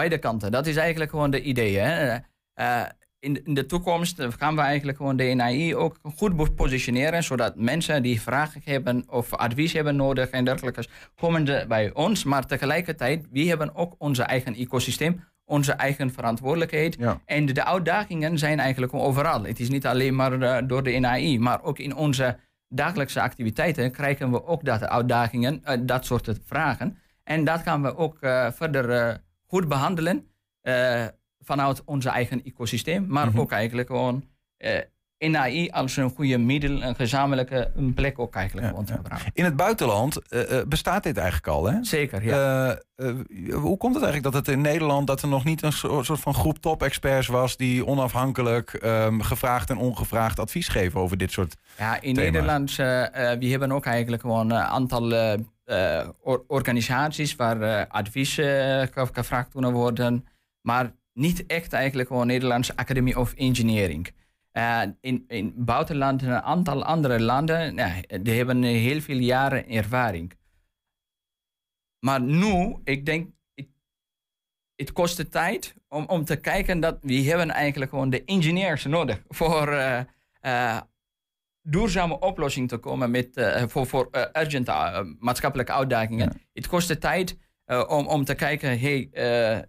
[0.00, 0.50] Beide kanten.
[0.50, 1.78] Dat is eigenlijk gewoon de idee.
[1.78, 2.18] Hè?
[2.54, 2.82] Eh,
[3.18, 8.02] in, in de toekomst gaan we eigenlijk gewoon de NAI ook goed positioneren, zodat mensen
[8.02, 10.84] die vragen hebben of advies hebben nodig en dergelijke,
[11.16, 12.24] komen bij ons.
[12.24, 16.96] Maar tegelijkertijd, we hebben ook onze eigen ecosysteem, onze eigen verantwoordelijkheid.
[16.98, 17.20] Ja.
[17.24, 19.44] En de, uitdagingen zijn eigenlijk overal.
[19.44, 22.36] Het is niet alleen maar eh, door de NAI, maar ook in onze
[22.68, 26.98] dagelijkse activiteiten krijgen we ook dat uitdagingen, eh, dat soort vragen.
[27.24, 28.18] En dat gaan we ook
[28.52, 30.26] verder goed behandelen
[30.60, 31.04] eh,
[31.40, 33.40] vanuit onze eigen ecosysteem, maar Mhm.
[33.40, 34.24] ook eigenlijk gewoon
[34.56, 34.80] eh
[35.30, 39.30] NAI als een goede middel, een gezamenlijke een plek ook eigenlijk gewoon te gebruiken.
[39.34, 41.84] In het buitenland eh, bestaat dit eigenlijk al, hè?
[41.84, 42.78] Zeker, ja.
[43.52, 45.06] Hoe komt het eigenlijk dat het in Nederland...
[45.06, 47.56] dat er nog niet een soort soort van groep top-experts was...
[47.56, 52.32] die onafhankelijk ehm, gevraagd en ongevraagd advies geven over dit soort Ja, in thema's?
[52.32, 52.76] Nederland,
[53.40, 55.36] we hebben ook eigenlijk gewoon een aantal
[55.70, 58.46] eh, or- organisaties waar eh, advies eh,
[58.80, 60.26] ge- gevraagd kunnen worden,
[60.60, 64.10] maar niet echt eigenlijk gewoon Nederlandse Academy of Engineering.
[65.00, 67.76] In, in buitenland, een aantal andere landen,
[68.22, 70.32] die hebben heel veel jaren ervaring.
[72.04, 73.68] Maar nu, ik denk, het-
[74.76, 78.84] het kost de tijd om, om te kijken dat we hebben eigenlijk gewoon de engineers
[78.84, 79.68] nodig voor
[81.70, 86.40] duurzame oplossing te komen met, eh, voor, voor eh, urgent eh, maatschappelijke uitdagingen.
[86.52, 87.38] Het kost de tijd
[87.88, 89.08] om, om te kijken, hey,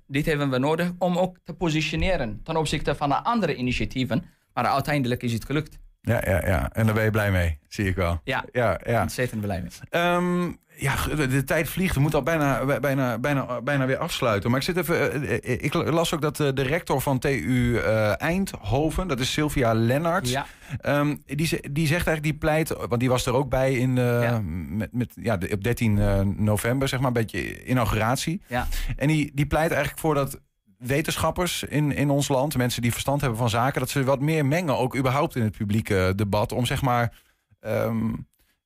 [0.08, 4.24] dit hebben we nodig, om ook te positioneren ten opzichte van de andere initiatieven.
[4.54, 5.80] Maar uiteindelijk is het gelukt.
[6.02, 6.70] Ja, ja, ja.
[6.74, 8.22] En daar ben je blij mee, zie ik wel.
[8.24, 9.02] Ja, ja, ja.
[9.02, 9.70] ontzettend blij mee.
[9.90, 11.96] Ehm, ja, de, de tijd vliegt.
[11.96, 14.50] We moeten al bijna, bijna, bijna, bijna weer afsluiten.
[14.50, 15.12] Maar ik zit even.
[15.28, 19.32] eh, eh, Ik las ook dat eh, de rector van TU eh, Eindhoven, dat is
[19.34, 20.32] Sylvia Lennarts.
[20.32, 20.46] Ja.
[20.82, 24.38] ehm, die, die zegt eigenlijk, die pleit, want die was er ook bij in, eh,
[24.70, 28.42] met, met, ja, op 13 eh, november, zeg maar, een beetje inauguratie.
[28.48, 28.68] Ja.
[28.96, 30.40] En die, die pleit eigenlijk voor dat
[30.82, 34.46] wetenschappers in, in ons land, mensen die verstand hebben van zaken, dat ze wat meer
[34.46, 37.13] mengen, ook überhaupt in het publieke debat, om zeg maar.
[37.60, 38.06] ehm,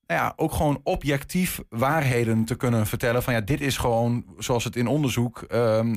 [0.07, 3.23] nou ja, ook gewoon objectief waarheden te kunnen vertellen.
[3.23, 5.95] Van ja, dit is gewoon zoals het in onderzoek ehm,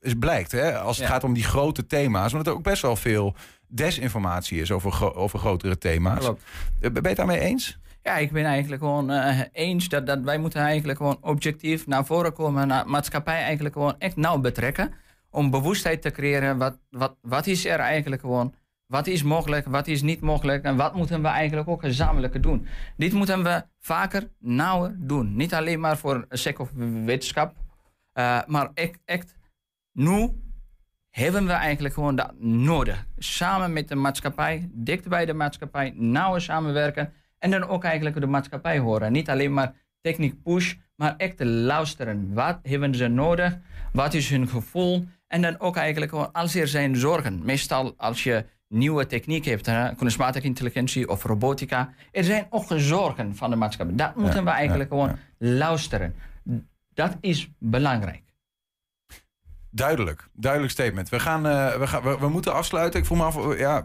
[0.00, 0.52] is blijkt.
[0.52, 0.78] Hè?
[0.78, 1.12] Als het Ja.
[1.12, 2.32] gaat om die grote thema's.
[2.32, 3.34] Want er ook best wel veel
[3.66, 6.18] desinformatie is over, gro- over grotere thema's.
[6.24, 6.42] Klopt.
[6.80, 7.78] Eh, Ben je het daarmee eens?
[8.02, 12.04] Ja, ik ben eigenlijk gewoon eh, eens dat, dat wij moeten eigenlijk gewoon objectief naar
[12.06, 12.68] voren komen.
[12.68, 14.92] Naar maatschappij eigenlijk gewoon echt nauw betrekken.
[15.30, 16.58] Om bewustheid te creëren.
[16.58, 18.54] Wat, wat, wat is er eigenlijk gewoon?
[18.86, 19.66] Wat is mogelijk?
[19.66, 20.64] Wat is niet mogelijk?
[20.64, 22.66] En wat moeten we eigenlijk ook gezamenlijk doen?
[22.96, 25.36] Dit moeten we vaker nauwer doen.
[25.36, 26.70] Niet alleen maar voor sec of
[27.04, 27.54] wetenschap.
[28.12, 29.36] eh, maar echt, echt
[29.92, 30.30] nu
[31.10, 33.06] hebben we eigenlijk gewoon dat nodig.
[33.18, 37.12] Samen met de maatschappij, dicht bij de maatschappij, nauwer samenwerken.
[37.38, 39.12] En dan ook eigenlijk de maatschappij horen.
[39.12, 42.34] Niet alleen maar techniek push, maar echt te luisteren.
[42.34, 43.58] Wat hebben ze nodig?
[43.92, 45.06] Wat is hun gevoel?
[45.28, 47.40] En dan ook eigenlijk gewoon als er zijn zorgen.
[47.44, 51.92] Meestal als je nieuwe techniek hebt, hè, kunstmatige intelligentie of robotica.
[52.12, 53.96] Er zijn ook zorgen van de maatschappij.
[53.96, 56.14] Dat moeten we eigenlijk gewoon luisteren.
[56.94, 58.22] Dat is belangrijk.
[59.70, 61.08] Duidelijk, duidelijk statement.
[61.08, 63.00] We, gaan, eh, we, gaan, we, we moeten afsluiten.
[63.00, 63.84] Ik voel me af, eh, ja,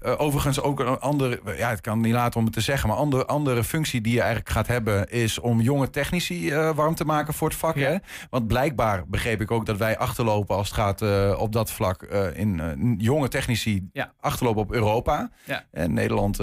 [0.00, 2.98] eh, overigens ook een andere, ja, het kan niet laten om het te zeggen, maar
[2.98, 7.34] andere, andere functie die je eigenlijk gaat hebben is om jonge technici warm te maken
[7.34, 7.74] voor het vak.
[7.74, 7.96] Hè?
[8.30, 11.02] Want blijkbaar begreep ik ook dat wij achterlopen als het gaat
[11.38, 12.02] op dat vlak
[12.34, 14.12] in jonge technici Ja.
[14.20, 15.30] achterlopen op Europa.
[15.44, 15.64] Ja.
[15.70, 16.38] En Nederland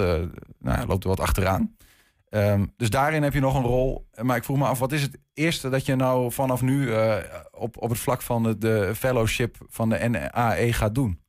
[0.58, 1.74] nou, loopt er wat achteraan.
[2.32, 4.08] Ehm, dus daarin heb je nog een rol.
[4.22, 7.16] Maar ik vroeg me af, wat is het eerste dat je nou vanaf nu eh,
[7.50, 11.20] op, op het vlak van de, fellowship van de NAE gaat doen?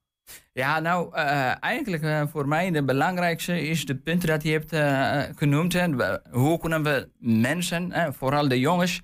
[0.53, 4.75] Ja, nou, eh, eigenlijk eh, voor mij de belangrijkste is de punt dat je hebt
[5.37, 5.73] genoemd.
[5.73, 5.87] Hè.
[6.31, 9.01] Hoe kunnen we mensen, vooral de jongens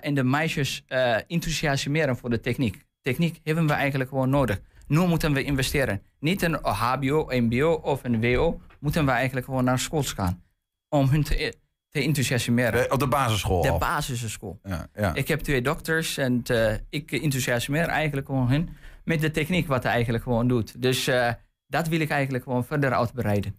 [0.00, 0.84] en de meisjes,
[1.26, 2.86] enthousiasmeren voor de techniek?
[3.02, 4.60] techniek hebben we eigenlijk gewoon nodig.
[4.86, 6.02] Nu moeten we investeren.
[6.20, 8.60] Niet een HBO, MBO of een WO.
[8.80, 10.46] Moeten we eigenlijk gewoon naar school gaan.
[10.88, 11.54] Om hun te,
[11.88, 12.86] te enthousiasmeren.
[12.86, 14.58] Eh, Op de basisschool De basisschool.
[14.62, 15.14] Ja, ja.
[15.14, 18.68] Ik heb twee dokters en eh, ik enthousiasmeer eigenlijk gewoon hun
[19.04, 20.82] met de techniek wat hij eigenlijk gewoon doet.
[20.82, 21.32] Dus eh,
[21.66, 23.56] dat wil ik eigenlijk gewoon verder uitbreiden.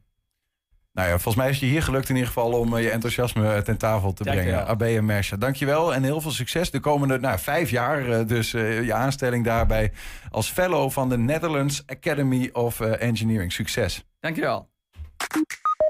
[0.93, 3.77] Nou ja, volgens mij is je hier gelukt in ieder geval om je enthousiasme ten
[3.77, 4.51] tafel te Dankjewel.
[4.53, 4.67] brengen.
[4.67, 8.09] AB en Mersha, dankjewel en heel veel succes de komende nou, vijf jaar.
[8.09, 9.91] eh, dus eh, je aanstelling daarbij
[10.31, 13.51] als fellow van de Netherlands Academy of Engineering.
[13.51, 14.03] Succes.
[14.19, 14.69] Dankjewel.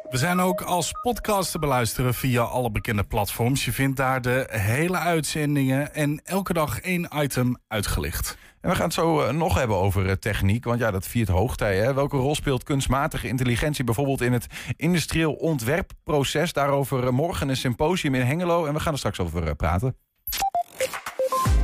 [0.10, 3.66] We zijn ook als podcast te beluisteren via alle bekende platforms.
[3.66, 8.38] Je vindt daar de hele uitzendingen en elke dag één item uitgelicht.
[8.62, 11.28] En we gaan het zo eh, nog hebben over eh, techniek, want ja, dat viert
[11.28, 11.78] hoogtij.
[11.78, 11.94] Hè?
[11.94, 16.54] Welke rol speelt kunstmatige intelligentie bijvoorbeeld in het industrieel ontwerpproces?
[16.54, 19.96] Daarover eh, morgen een symposium in Hengelo en we gaan er straks over praten.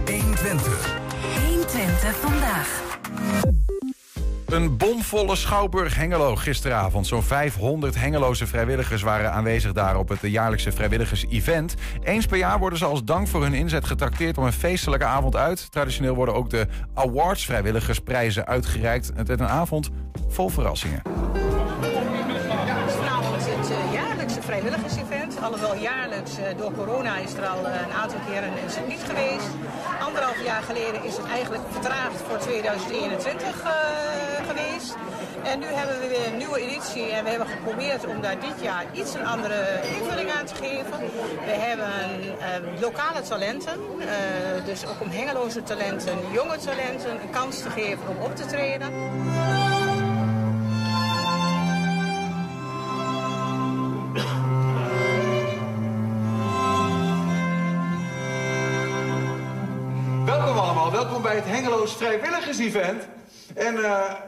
[0.06, 0.16] 120.
[0.16, 0.75] 120
[4.46, 7.08] Een bomvolle Schouwburg Hengelo gisteravond.
[7.08, 11.76] Zo'n 500 Hengeloze vrijwilligers waren aanwezig daar op het jaarlijkse vrijwilligers-event.
[12.04, 15.36] Eens per jaar worden ze als dank voor hun inzet getrakteerd om een feestelijke avond
[15.36, 15.72] uit.
[15.72, 19.12] Traditioneel worden ook de awards vrijwilligersprijzen uitgereikt.
[19.16, 19.90] Het werd een avond
[20.28, 21.02] vol verrassingen.
[22.88, 25.15] Vanavond het eh, jaarlijkse vrijwilligersevent.
[25.42, 29.50] Alhoewel jaarlijks eh, door corona is er al eh, een aantal keren het niet geweest.
[30.00, 33.72] Anderhalf jaar geleden is het eigenlijk vertraagd voor 2021 eh,
[34.48, 34.96] geweest.
[35.44, 38.62] En nu hebben we weer een nieuwe editie en we hebben geprobeerd om daar dit
[38.62, 41.00] jaar iets een andere invulling aan te geven.
[41.46, 41.92] We hebben
[42.80, 43.80] lokale talenten,
[44.66, 48.90] dus ook om hengeloze talenten, jonge talenten een kans te geven om op te treden.
[60.92, 63.08] Welkom bij het Hengeloos Vrijwilligers-event.
[63.56, 63.84] En eh,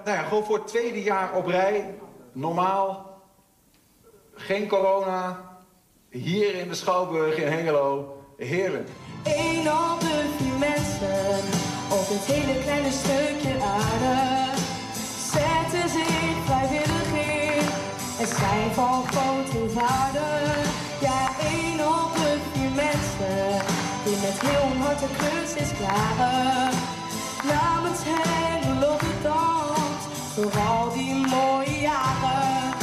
[0.05, 1.95] nou ja, gewoon voor het tweede jaar op rij,
[2.31, 3.21] normaal,
[4.33, 5.39] geen corona,
[6.09, 8.89] hier in de Schouwburg in Hengelo, heerlijk.
[9.23, 11.39] Een op de vier mensen
[11.89, 14.51] op dit hele kleine stukje aarde
[15.31, 17.65] zetten zich vrijwillig in
[18.19, 20.46] en zijn van grote waarde.
[24.99, 26.73] De klus is klaren.
[27.43, 32.73] Namens hen loopt het dans voor al die mooie jaren.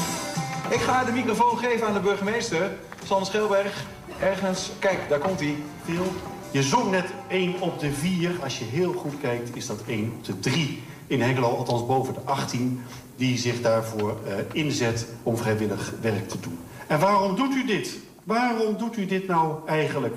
[0.70, 2.70] Ik ga de microfoon geven aan de burgemeester,
[3.04, 3.84] Sander Schelberg.
[4.20, 5.56] Ergens, kijk, daar komt hij.
[5.84, 6.12] Phil,
[6.50, 8.30] je zong net 1 op de 4.
[8.42, 11.56] Als je heel goed kijkt, is dat 1 op de 3 in Hengelo.
[11.56, 12.82] Althans boven de 18
[13.16, 16.58] die zich daarvoor eh, inzet om vrijwillig werk te doen.
[16.86, 17.98] En waarom doet u dit?
[18.24, 20.14] Waarom doet u dit nou eigenlijk?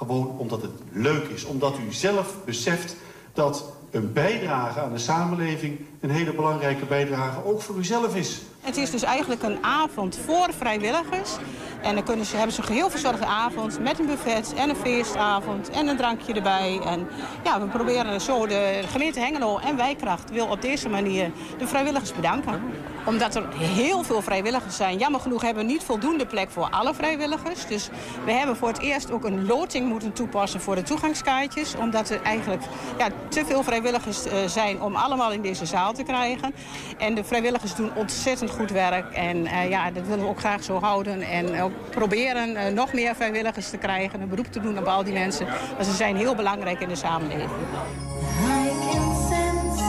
[0.00, 1.44] Gewoon omdat het leuk is.
[1.44, 2.96] Omdat u zelf beseft
[3.32, 5.80] dat een bijdrage aan de samenleving...
[6.00, 8.42] een hele belangrijke bijdrage ook voor uzelf is.
[8.60, 11.36] Het is dus eigenlijk een avond voor vrijwilligers.
[11.82, 14.76] En dan kunnen ze, hebben ze een geheel verzorgde avond met een buffet en een
[14.76, 16.80] feestavond en een drankje erbij.
[16.84, 17.08] En
[17.44, 22.12] ja, we proberen zo de gemeente Hengelo en Wijkracht wil op deze manier de vrijwilligers
[22.12, 22.62] bedanken.
[23.04, 24.98] Omdat er heel veel vrijwilligers zijn.
[24.98, 27.66] Jammer genoeg hebben we niet voldoende plek voor alle vrijwilligers.
[27.66, 27.88] Dus
[28.24, 31.74] we hebben voor het eerst ook een loting moeten toepassen voor de toegangskaartjes.
[31.76, 32.62] Omdat er eigenlijk
[32.98, 36.54] ja, te veel vrijwilligers eh, zijn om allemaal in deze zaal te krijgen.
[36.98, 39.12] En de vrijwilligers doen ontzettend goed werk.
[39.14, 41.22] En eh, ja, dat willen we ook graag zo houden.
[41.22, 44.20] En ook proberen eh, nog meer vrijwilligers te krijgen.
[44.20, 45.46] Een beroep te doen op al die mensen.
[45.74, 47.50] Want ze zijn heel belangrijk in de samenleving.
[47.50, 49.82] I can sense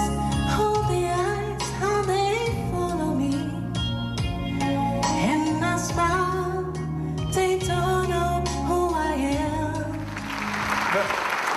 [0.58, 3.34] all the eyes, how they follow me.
[5.30, 6.71] And I smile,
[7.32, 9.62] they don't know who I am.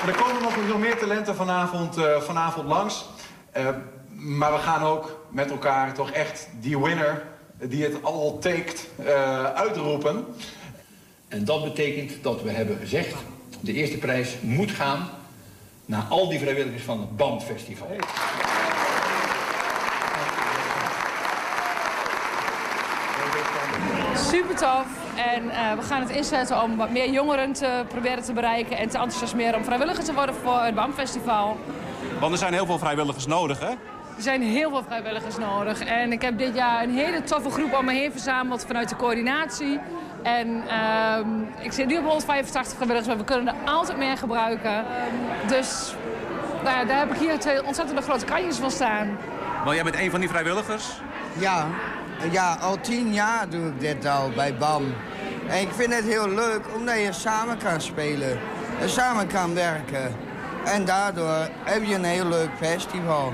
[0.06, 3.04] Er komen nog, nog meer talenten vanavond, eh, vanavond langs.
[3.52, 3.68] Eh,
[4.08, 7.22] maar we gaan ook met elkaar toch echt die winner
[7.58, 10.26] die het al taked eh, uitroepen.
[11.28, 13.14] En dat betekent dat we hebben gezegd...
[13.60, 15.08] de eerste prijs moet gaan
[15.86, 17.88] naar al die vrijwilligers van het BAM-festival.
[24.16, 24.86] Super tof.
[25.34, 28.88] En eh, we gaan het inzetten om wat meer jongeren te proberen te bereiken en
[28.88, 31.56] te enthousiasmeren om vrijwilliger te worden voor het BAM-festival.
[32.20, 33.74] Want er zijn heel veel vrijwilligers nodig, hè?
[34.16, 35.84] Er zijn heel veel vrijwilligers nodig.
[35.84, 38.96] En ik heb dit jaar een hele toffe groep om me heen verzameld vanuit de
[38.96, 39.80] coördinatie.
[40.22, 41.28] En ehm,
[41.60, 44.84] ik zit nu op 185 vrijwilligers, maar we kunnen er altijd meer gebruiken.
[45.46, 45.94] Dus
[46.62, 49.18] nou ja, daar heb ik hier twee ontzettende grote kanjes van staan.
[49.64, 51.00] Want jij bent een van die vrijwilligers?
[51.38, 51.66] Ja,
[52.30, 54.94] ja, al tien jaar doe ik dit al bij BAM.
[55.48, 58.38] En ik vind het heel leuk omdat je samen kan spelen
[58.80, 60.16] en samen kan werken.
[60.64, 63.32] En daardoor heb je een heel leuk festival.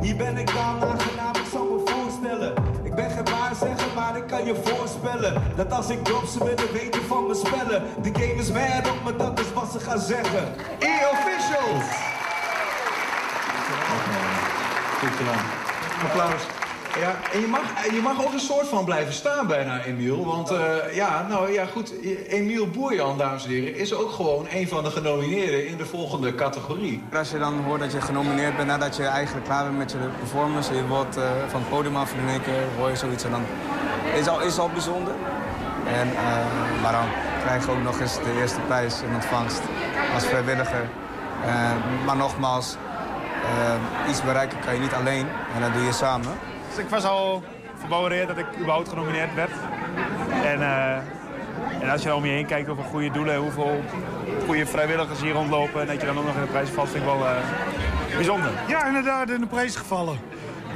[0.00, 2.54] Hier ben ik dan aangenaam, ik zal me voorstellen.
[2.82, 5.42] Ik ben geen waarzegger, maar ik kan je voorspellen.
[5.56, 7.82] Dat als ik drop, ze willen weten van mijn spellen.
[8.02, 10.44] De game is mad op me, dat is wat ze gaan zeggen.
[10.78, 11.84] E-officials!
[15.00, 15.26] Goed.
[16.02, 16.63] Applaus.
[17.00, 20.24] Ja, en je mag, je mag ook een soort van blijven staan bijna, Emiel.
[20.24, 21.92] Want eh, ja, nou ja, goed.
[22.28, 26.34] Emiel Boerjan, dames en heren, is ook gewoon een van de genomineerden in de volgende
[26.34, 27.02] categorie.
[27.16, 29.98] Als je dan hoort dat je genomineerd bent nadat je eigenlijk klaar bent met je
[30.18, 30.70] performance...
[30.70, 33.30] en je wordt eh, van het podium af in één keer, hoor je zoiets en
[33.30, 33.44] dan
[34.14, 35.14] is al, is al bijzonder.
[35.86, 37.06] En, eh, maar dan
[37.44, 39.62] krijg je ook nog eens de eerste prijs in ontvangst
[40.14, 40.88] als vrijwilliger.
[42.06, 42.76] maar nogmaals,
[44.08, 46.53] iets bereiken kan je niet alleen en dat doe je samen.
[46.74, 47.42] Dus ik was al
[47.78, 49.50] verbouwereerd dat ik überhaupt genomineerd werd.
[50.44, 50.96] En, uh,
[51.80, 53.82] en als je om je heen kijkt over goede doelen, hoeveel
[54.46, 55.80] goede vrijwilligers hier rondlopen...
[55.80, 57.36] en dat je dan ook nog in de prijs valt, vind ik wel uh,
[58.14, 58.50] bijzonder.
[58.68, 60.18] Ja, inderdaad, in de prijs gevallen.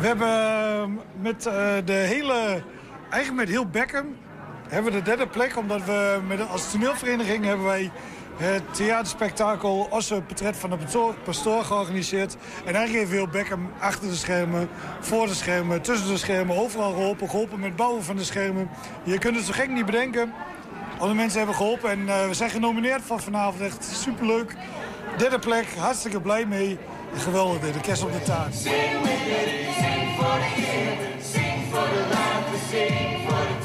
[0.00, 0.84] We hebben uh,
[1.20, 1.42] met
[1.84, 2.62] de hele,
[3.10, 4.16] eigenlijk met heel Beckham,
[4.68, 5.56] hebben we de derde plek.
[5.56, 7.90] Omdat we met, als toneelvereniging hebben wij
[8.38, 10.76] het theaterspektakel Osse Portret van de
[11.24, 12.36] Pastoor georganiseerd.
[12.64, 14.68] En eigenlijk heeft Wil Beckham achter de schermen,
[15.00, 17.30] voor de schermen, tussen de schermen, overal geholpen.
[17.30, 18.70] Geholpen met bouwen van de schermen.
[19.02, 20.32] Je kunt het zo gek niet bedenken.
[20.98, 23.62] Alle mensen hebben geholpen en uh, we zijn genomineerd van vanavond.
[23.62, 24.54] Echt superleuk.
[25.16, 26.78] Derde plek, hartstikke blij mee.
[27.14, 28.54] Geweldig de kerst op de taart.
[28.54, 28.72] Sing
[30.18, 33.57] for the year, sing for the life, sing for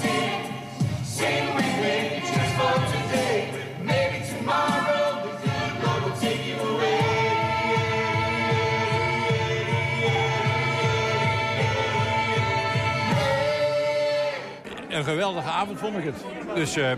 [15.04, 16.16] Geweldige avond vond ik het.
[16.56, 16.92] Dus uh,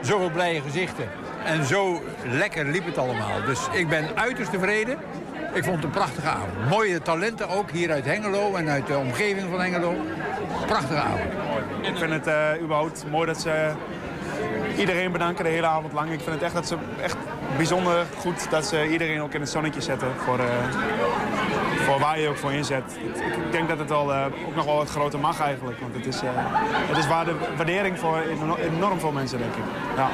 [0.00, 1.08] zoveel blije gezichten.
[1.44, 3.44] En zo lekker liep het allemaal.
[3.46, 4.98] Dus ik ben uiterst tevreden.
[5.54, 6.68] Ik vond het een prachtige avond.
[6.68, 9.94] Mooie talenten ook hier uit Hengelo en uit de omgeving van Hengelo.
[10.66, 11.32] Prachtige avond.
[11.80, 13.72] Ik vind het uh, überhaupt mooi dat ze
[14.78, 16.12] iedereen bedanken de hele avond lang.
[16.12, 17.16] Ik vind het echt, dat ze, echt
[17.56, 20.08] bijzonder goed dat ze iedereen ook in het zonnetje zetten.
[20.24, 20.44] Voor, uh,
[21.82, 22.98] voor waar je ook voor inzet.
[23.46, 25.80] Ik, denk dat het al, uh, ook nog wel wat groter mag eigenlijk.
[25.80, 26.20] Want het is,
[26.88, 28.18] het is waar de waardering voor
[28.72, 29.64] enorm veel mensen, denk ik.
[29.96, 30.08] Ja.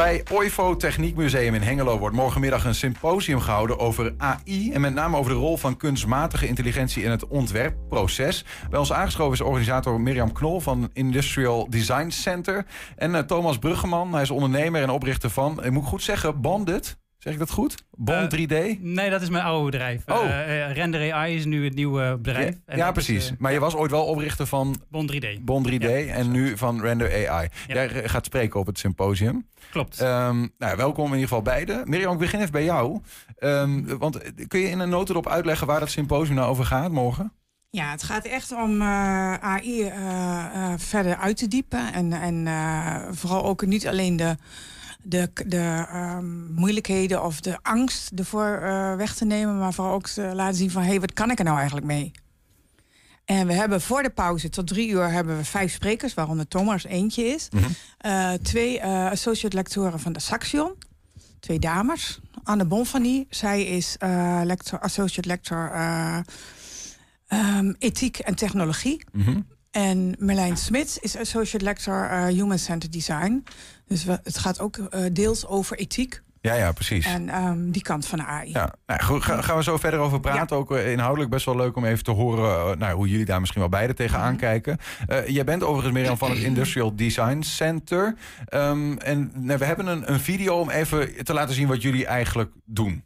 [0.00, 4.72] Bij OIVO Techniekmuseum in Hengelo wordt morgenmiddag een symposium gehouden over AI.
[4.72, 8.44] En met name over de rol van kunstmatige intelligentie in het ontwerpproces.
[8.70, 12.66] Bij ons aangeschoven is organisator Mirjam Knol van Industrial Design Center.
[12.96, 16.99] En uh, Thomas Bruggeman, hij is ondernemer en oprichter van, ik moet goed zeggen, Bandit.
[17.20, 17.74] Zeg ik dat goed?
[17.90, 18.80] Bond 3D?
[18.80, 20.02] Nee, dat is mijn oude bedrijf.
[20.06, 20.24] Oh.
[20.24, 22.56] Uh, Render AI is nu het nieuwe bedrijf.
[22.66, 23.16] Ja, ja precies.
[23.16, 24.82] Is, uh, maar je was ooit wel oprichter van...
[24.88, 25.26] Bond 3D.
[25.40, 27.48] Bond 3D ja, en nu van Render AI.
[27.66, 27.74] Ja.
[27.74, 29.46] Jij gaat spreken op het symposium.
[29.70, 30.00] Klopt.
[30.00, 31.82] Um, nou, welkom in ieder geval beide.
[31.84, 33.00] Mirjam, ik begin even bij jou.
[33.38, 37.32] Um, want kun je in een notendop uitleggen waar dat symposium nou over gaat morgen?
[37.70, 41.92] Ja, het gaat echt om uh, AI uh, verder uit te diepen.
[41.92, 44.36] En, en vooral ook niet alleen de
[45.02, 50.08] de, de um, moeilijkheden of de angst ervoor uh, weg te nemen, maar vooral ook
[50.08, 52.12] te laten zien van hé, hey, wat kan ik er nou eigenlijk mee?
[53.24, 56.84] En we hebben voor de pauze tot drie uur hebben we vijf sprekers, waaronder Thomas
[56.84, 57.48] eentje is.
[57.50, 57.74] Mm -hmm.
[58.10, 60.74] uh, twee uh, associate lectoren van de Saxion,
[61.40, 62.20] twee dames.
[62.42, 63.96] Anne Bonfanie, zij is
[64.44, 65.72] lector, associate lector
[67.28, 69.04] um, ethiek en technologie.
[69.12, 69.28] Mhm.
[69.28, 69.46] Mm -hmm.
[69.70, 73.44] En Merlijn Smits is associate lector Human Centered Design.
[73.90, 76.22] Dus we, het gaat ook uh, deels over ethiek.
[76.40, 77.06] Ja, ja, precies.
[77.06, 78.50] En um, die kant van de AI.
[78.50, 80.56] Ja, nou, goed, gaan we zo verder over praten.
[80.56, 80.62] Ja.
[80.62, 83.60] Ook uh, inhoudelijk best wel leuk om even te horen nou, hoe jullie daar misschien
[83.60, 84.78] wel beide tegenaan kijken.
[85.26, 88.16] jij bent overigens Mirjam van het Industrial Design Center.
[88.54, 92.06] Um, en nou, we hebben een, een video om even te laten zien wat jullie
[92.06, 93.04] eigenlijk doen.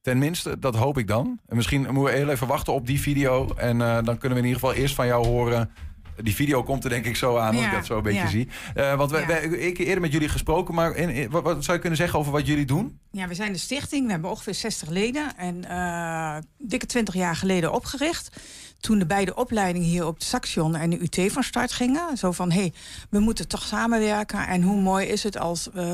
[0.00, 1.40] Tenminste, dat hoop ik dan.
[1.46, 3.54] En misschien moeten we heel even wachten op die video.
[3.56, 5.70] En uh, dan kunnen we in ieder geval eerst van jou horen.
[6.22, 8.20] Die video komt er denk ik zo aan, als ja, ik dat zo een beetje
[8.20, 8.28] ja.
[8.28, 8.48] zie.
[8.76, 11.64] Uh, want we, we, ik heb eerder met jullie gesproken, maar in, in, wat, wat,
[11.64, 12.98] zou je kunnen zeggen over wat jullie doen?
[13.10, 14.04] Ja, we zijn de stichting.
[14.04, 15.36] We hebben ongeveer 60 leden.
[15.36, 18.30] En uh, dikke 20 jaar geleden opgericht
[18.80, 22.16] toen de beide opleidingen hier op de Saxion en de UT van start gingen.
[22.16, 22.72] Zo van, hé, hey,
[23.10, 24.46] we moeten toch samenwerken.
[24.46, 25.84] En hoe mooi is het als uh,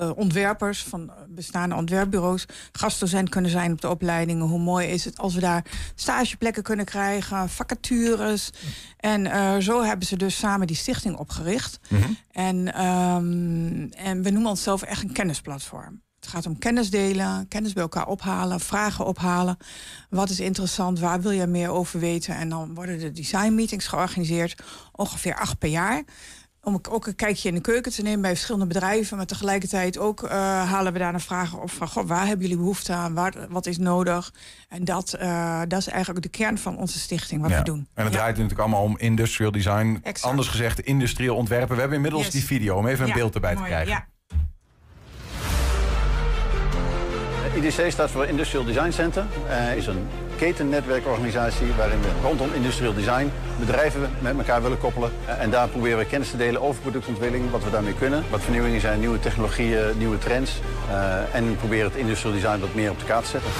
[0.00, 2.46] uh, ontwerpers van bestaande ontwerpbureaus...
[2.72, 4.46] gastdocent kunnen zijn op de opleidingen.
[4.46, 8.50] Hoe mooi is het als we daar stageplekken kunnen krijgen, vacatures.
[8.96, 11.78] En uh, zo hebben ze dus samen die stichting opgericht.
[11.88, 12.16] Mm -hmm.
[12.30, 16.03] en, um, en we noemen onszelf echt een kennisplatform.
[16.24, 19.56] Het gaat om kennis delen, kennis bij elkaar ophalen, vragen ophalen.
[20.10, 22.34] Wat is interessant, waar wil je meer over weten?
[22.36, 24.62] En dan worden de design meetings georganiseerd,
[24.92, 26.02] ongeveer acht per jaar.
[26.62, 29.16] Om ook een kijkje in de keuken te nemen bij verschillende bedrijven.
[29.16, 30.30] Maar tegelijkertijd ook uh,
[30.70, 31.88] halen we daarna vragen op van...
[31.88, 33.14] Goh, waar hebben jullie behoefte aan?
[33.14, 34.32] Waar, wat is nodig?
[34.68, 37.58] En dat, uh, dat is eigenlijk de kern van onze stichting, wat Ja.
[37.58, 37.88] we doen.
[37.94, 39.98] En het draait natuurlijk allemaal om industrial design.
[40.02, 40.30] Exact.
[40.30, 41.74] Anders gezegd, industrieel ontwerpen.
[41.74, 42.32] We hebben inmiddels Yes.
[42.32, 44.12] die video om even een Ja, beeld erbij mooi, te krijgen.
[47.54, 49.24] IDC staat voor Industrial Design Center.
[49.46, 55.12] Het is een ketennetwerkorganisatie waarin we rondom industrial design bedrijven met elkaar willen koppelen.
[55.26, 58.24] Eh, En daar proberen we kennis te delen over productontwikkeling, wat we daarmee kunnen.
[58.30, 60.60] Wat vernieuwingen zijn, nieuwe technologieën, nieuwe trends.
[60.90, 63.50] Eh, en proberen het industrial design wat meer op de kaart te zetten.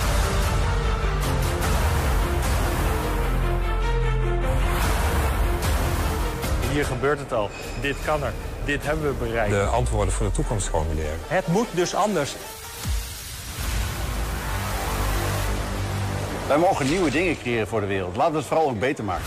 [6.72, 7.50] Hier gebeurt het al.
[7.80, 8.32] Dit kan er.
[8.64, 9.50] Dit hebben we bereikt.
[9.50, 11.18] de antwoorden voor de toekomst formuleren.
[11.26, 12.36] Het moet dus anders.
[16.48, 18.16] Wij mogen nieuwe dingen creëren voor de wereld.
[18.16, 19.24] Laten we het vooral ook beter maken.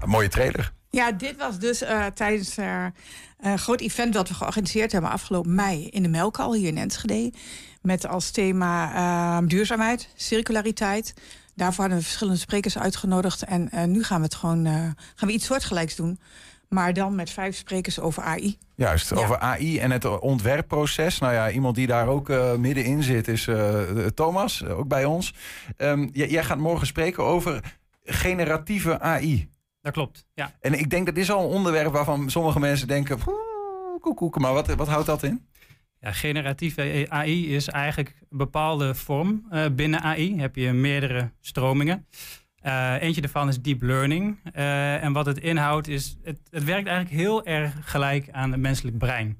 [0.00, 0.72] Een mooie trailer.
[0.90, 2.86] Ja, dit was dus eh, tijdens eh,
[3.40, 7.32] een groot event dat we georganiseerd hebben afgelopen mei in de Melkal hier in Enschede.
[7.82, 11.14] Met als thema eh, duurzaamheid, circulariteit.
[11.54, 13.42] Daarvoor hadden we verschillende sprekers uitgenodigd.
[13.42, 14.72] En eh, nu gaan we het gewoon eh,
[15.14, 16.20] gaan we iets soortgelijks doen.
[16.68, 18.58] Maar dan met vijf sprekers over AI.
[18.80, 21.18] Juist, over AI en het ontwerpproces.
[21.18, 23.82] Nou ja, iemand die daar ook eh, middenin zit is eh,
[24.14, 25.34] Thomas, eh, ook bij ons.
[25.76, 29.50] Ehm, jij gaat morgen spreken over generatieve AI.
[29.80, 30.52] Dat klopt, ja.
[30.60, 33.18] En ik denk dat is al een onderwerp waarvan sommige mensen denken...
[33.26, 35.46] "Oeh, koekoek, maar wat, wat houdt dat in?
[35.98, 40.40] Ja, generatieve AI is eigenlijk een bepaalde vorm binnen AI.
[40.40, 42.06] Heb je meerdere stromingen.
[42.60, 44.38] Eh, eentje daarvan is deep learning.
[44.52, 48.60] Eh, en wat het inhoudt is, het, het werkt eigenlijk heel erg gelijk aan het
[48.60, 49.38] menselijk brein.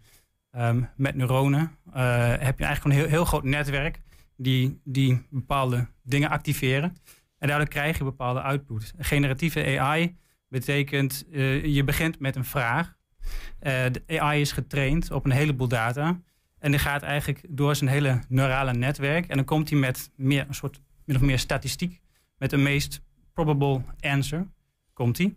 [0.50, 4.00] Ehm, met neuronen eh, heb je eigenlijk een heel, heel groot netwerk
[4.36, 6.96] die, die bepaalde dingen activeren.
[7.38, 8.92] En daardoor krijg je bepaalde output.
[8.98, 10.16] Generatieve AI
[10.48, 11.24] betekent,
[11.62, 12.96] je begint met een vraag.
[13.58, 16.20] De AI is getraind op een heleboel data.
[16.58, 19.26] En die gaat eigenlijk door zijn hele neurale netwerk.
[19.26, 22.00] En dan komt hij met meer, een soort min of meer statistiek.
[22.38, 23.02] Met de meest
[23.44, 24.46] probable answer
[24.92, 25.34] komt hij.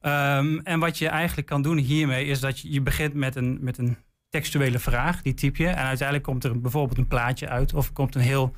[0.00, 3.58] Ehm, en wat je eigenlijk kan doen hiermee is dat je, je begint met een,
[3.60, 3.96] met een
[4.28, 5.22] textuele vraag.
[5.22, 5.66] Die typ je.
[5.68, 7.74] En uiteindelijk komt er bijvoorbeeld een plaatje uit.
[7.74, 8.52] Of komt een heel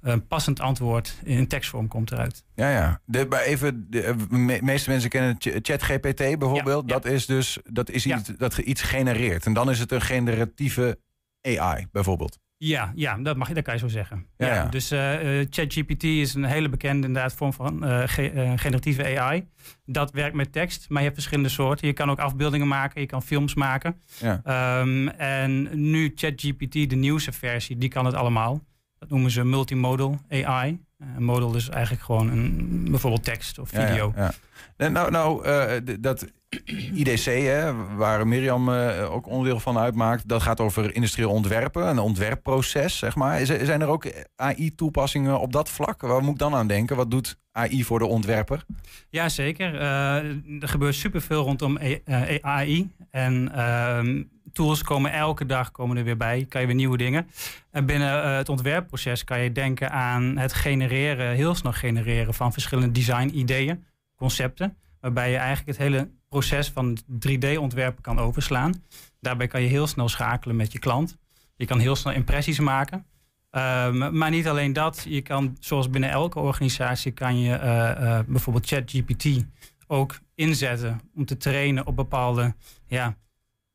[0.00, 2.44] eh, passend antwoord in tekstvorm komt eruit.
[2.54, 3.00] Ja, ja.
[3.04, 6.88] De, maar even, de eh, me- meeste mensen kennen Ch- ChatGPT bijvoorbeeld.
[6.88, 9.46] Dat is dus dat is iets, dat ge- iets genereert.
[9.46, 10.98] En dan is het een generatieve
[11.42, 12.38] AI bijvoorbeeld.
[12.62, 14.26] Ja, ja dat, mag, je- dat kan je zo zeggen.
[14.36, 14.64] Ja.
[14.64, 19.46] Dus eh, eh, ChatGPT is een hele bekende inderdaad, vorm van ge- eh, generatieve AI.
[19.84, 21.86] Dat werkt met tekst, maar je hebt verschillende soorten.
[21.86, 24.00] Je kan ook afbeeldingen maken, je kan films maken.
[24.20, 24.40] Ja.
[24.44, 28.64] Ehm, en nu ChatGPT, de nieuwste versie, die kan het allemaal.
[28.98, 30.80] Dat noemen ze multimodal AI.
[31.00, 34.12] Eh, Een modal is eigenlijk gewoon een, bijvoorbeeld tekst of Ja, ja, video.
[34.16, 34.32] Ja,
[34.76, 36.26] En Nou, nou eh, dat
[36.94, 41.98] IDC, hè, waar Mirjam eh, ook onderdeel van uitmaakt, dat gaat over industrieel ontwerpen, een
[41.98, 43.46] ontwerpproces, zeg maar.
[43.46, 46.00] Zijn er ook AI-toepassingen op dat vlak?
[46.00, 46.96] Waar moet ik dan aan denken?
[46.96, 48.64] Wat doet AI voor de ontwerper?
[49.10, 49.74] Ja, zeker.
[49.74, 50.14] Eh,
[50.62, 52.90] er gebeurt superveel rondom eh, AI.
[53.10, 54.22] En ehm,
[54.52, 56.46] tools komen elke dag komen er weer bij.
[56.48, 57.28] Kan je weer nieuwe dingen.
[57.70, 62.52] En binnen eh, het ontwerpproces kan je denken aan het genereren, heel snel genereren van
[62.52, 63.84] verschillende design-ideeën,
[64.16, 64.76] concepten.
[65.00, 66.98] Waarbij je eigenlijk het hele proces van
[67.28, 68.84] 3D-ontwerpen kan overslaan.
[69.20, 71.16] Daarbij kan je heel snel schakelen met je klant.
[71.56, 73.06] Je kan heel snel impressies maken.
[73.50, 78.24] Ehm, maar niet alleen dat, je kan, zoals binnen elke organisatie, kan je eh, eh,
[78.26, 79.44] bijvoorbeeld ChatGPT
[79.86, 82.54] ook inzetten om te trainen op bepaalde,
[82.86, 83.16] ja,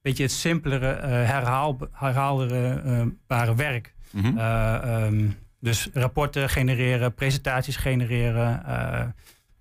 [0.05, 3.93] beetje het simpelere, eh herhaal, herhaalbare werk.
[4.11, 4.37] Mhm.
[4.37, 5.29] Eh, ehm,
[5.59, 9.05] dus rapporten genereren, presentaties genereren, eh,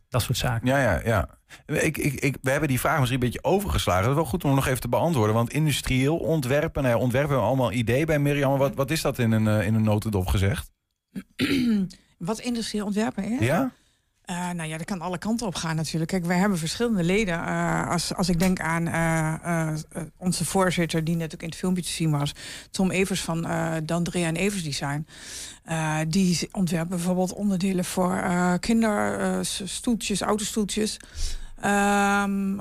[0.08, 0.66] dat soort zaken.
[0.66, 1.28] Ja, ja, ja.
[1.66, 4.02] Ik, ik, ik, we hebben die vraag misschien een beetje overgeslagen.
[4.02, 5.34] Dat is wel goed om nog even te beantwoorden.
[5.34, 8.58] Want industrieel ontwerpen, nou ja, ontwerpen hebben we allemaal idee bij Mirjam.
[8.58, 10.70] Wat, wat is dat in een, eh, in een notendop gezegd?
[12.18, 13.46] Wat industrieel ontwerpen is?
[13.46, 13.72] Ja?
[14.24, 16.10] Eh, nou ja, dat kan alle kanten op gaan natuurlijk.
[16.10, 17.34] Kijk, wij hebben verschillende leden.
[17.34, 19.74] Eh, als, als ik denk aan eh,
[20.16, 22.32] onze voorzitter, die net ook in het filmpje te zien was,
[22.70, 23.46] Tom Evers van
[23.84, 25.06] Dandrea en Evers Design.
[26.08, 28.24] Die ontwerpen bijvoorbeeld onderdelen voor
[28.60, 30.96] kinderstoeltjes, autostoeltjes.
[31.60, 32.56] Ehm,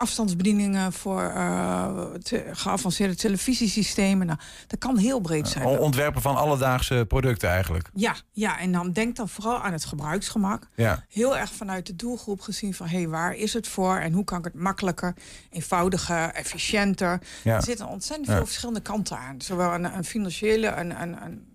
[0.00, 4.26] afstandsbedieningen voor eh, te- geavanceerde televisiesystemen.
[4.26, 5.64] Nou, dat kan heel breed zijn.
[5.64, 7.90] O- Ontwerpen van alledaagse producten eigenlijk.
[7.94, 10.68] Ja, ja, en dan denk dan vooral aan het gebruiksgemak.
[10.76, 11.04] Ja.
[11.08, 12.86] Heel erg vanuit de doelgroep gezien van...
[12.86, 15.14] hé, hey, waar is het voor en hoe kan ik het makkelijker,
[15.50, 17.20] eenvoudiger, efficiënter.
[17.44, 17.54] Ja.
[17.56, 18.34] Er zitten ontzettend Ja.
[18.36, 19.40] veel verschillende kanten aan.
[19.40, 21.48] Zowel een, een financiële en een, een, een-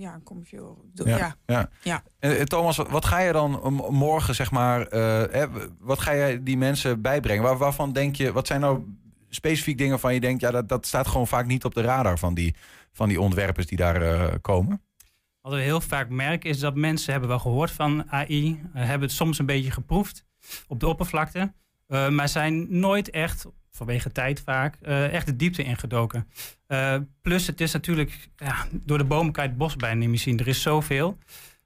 [0.00, 0.46] ja, een
[0.94, 1.08] doel.
[1.08, 1.34] Ja, Ja.
[1.46, 1.70] ja.
[1.82, 2.02] Ja.
[2.18, 5.46] En, eh, Thomas, wat- ga je dan m- morgen, zeg maar, eh, hè,
[5.78, 7.42] wat ga jij die mensen bijbrengen?
[7.42, 8.84] Waar, waarvan denk je, wat zijn nou
[9.28, 12.18] specifiek dingen van je denkt, ja, dat, dat staat gewoon vaak niet op de radar
[12.18, 12.54] van die,
[12.92, 14.82] van die ontwerpers die daar eh, komen?
[15.40, 19.08] Wat we heel vaak merken is dat mensen hebben wel gehoord van AI, eh, hebben
[19.08, 20.24] het soms een beetje geproefd
[20.68, 21.52] op de oppervlakte,
[21.86, 23.46] eh, maar zijn nooit echt,
[23.80, 26.26] vanwege tijd vaak, eh, echt de diepte ingedoken.
[26.66, 30.08] Eh, plus het is natuurlijk, ja, door de bomen kan je het bos bijna niet
[30.08, 30.38] meer zien.
[30.38, 31.18] Er is zoveel.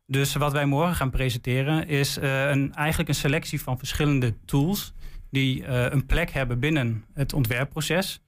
[0.07, 4.93] Dus wat wij morgen gaan presenteren is eh, een, eigenlijk een selectie van verschillende tools
[5.31, 8.23] die een plek hebben binnen het ontwerpproces.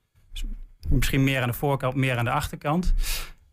[0.89, 2.93] Misschien meer aan de voorkant, meer aan de achterkant.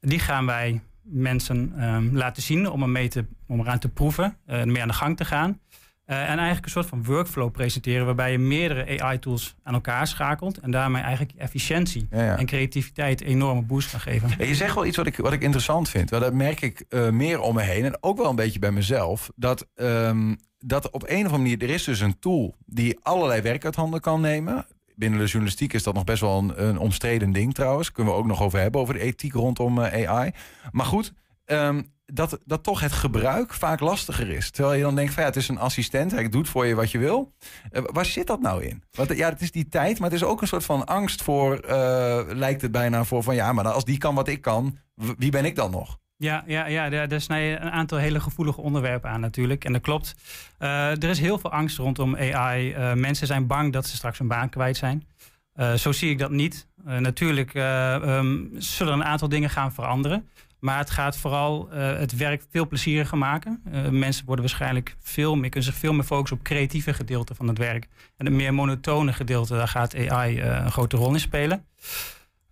[0.01, 4.63] Die gaan wij mensen ehm, laten zien om, mee te, om eraan te proeven, eh
[4.63, 5.61] mee aan de gang te gaan.
[6.05, 10.59] Eh, en eigenlijk een soort van workflow presenteren waarbij je meerdere AI-tools aan elkaar schakelt
[10.59, 12.39] en daarmee eigenlijk efficiëntie Ja, ja.
[12.39, 14.29] en creativiteit een enorme boost kan geven.
[14.39, 16.11] Ja, je zegt wel iets wat ik, wat ik interessant vind.
[16.11, 17.85] Want dat merk ik eh, meer om me heen.
[17.85, 19.31] En ook wel een beetje bij mezelf.
[19.37, 21.63] Dat, ehm, dat op een of andere manier...
[21.63, 24.67] Er is dus een tool die allerlei werk uit handen kan nemen.
[24.97, 27.93] Binnen de journalistiek is dat nog best wel een, een omstreden ding trouwens.
[27.93, 28.81] Kunnen we ook nog over hebben.
[28.81, 30.31] Over de ethiek rondom eh, AI.
[30.73, 31.13] Maar goed...
[31.45, 34.51] ehm, dat, dat toch het gebruik vaak lastiger is.
[34.51, 36.91] Terwijl je dan denkt van ja, het is een assistent, hij doet voor je wat
[36.91, 37.33] je wil.
[37.71, 38.83] Eh, waar zit dat nou in?
[38.91, 41.59] Want ja, het is die tijd, maar het is ook een soort van angst voor,
[41.59, 45.31] eh, lijkt het bijna voor van ja, maar als die kan wat ik kan, wie
[45.31, 45.99] ben ik dan nog?
[46.17, 49.65] Ja, ja, ja daar, daar snij je een aantal hele gevoelige onderwerpen aan natuurlijk.
[49.65, 50.15] En dat klopt.
[50.59, 52.73] Eh, er is heel veel angst rondom AI.
[52.73, 55.07] Eh, mensen zijn bang dat ze straks een baan kwijt zijn.
[55.55, 56.69] Eh, zo zie ik dat niet.
[56.85, 60.29] Eh, natuurlijk eh, ehm, zullen een aantal dingen gaan veranderen.
[60.65, 63.61] Maar het gaat vooral eh, het werk veel plezieriger maken.
[63.73, 67.49] Eh, mensen worden waarschijnlijk veel meer, kunnen zich veel meer focussen op creatieve gedeelte van
[67.49, 67.89] het werk.
[68.17, 71.65] En het meer monotone gedeelte, daar gaat AI eh, een grote rol in spelen.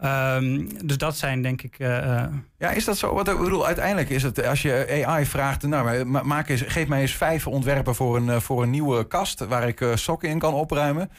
[0.03, 1.79] Ehm, dus dat zijn denk ik.
[1.79, 3.15] eh, eh, Ja, is dat zo?
[3.15, 6.89] Wat ik bedoel, uiteindelijk is het als je AI vraagt, nou, ma- maak eens, geef
[6.89, 10.39] mij eens vijf ontwerpen voor een, eh, voor een nieuwe kast waar ik sokken in
[10.39, 11.11] kan opruimen,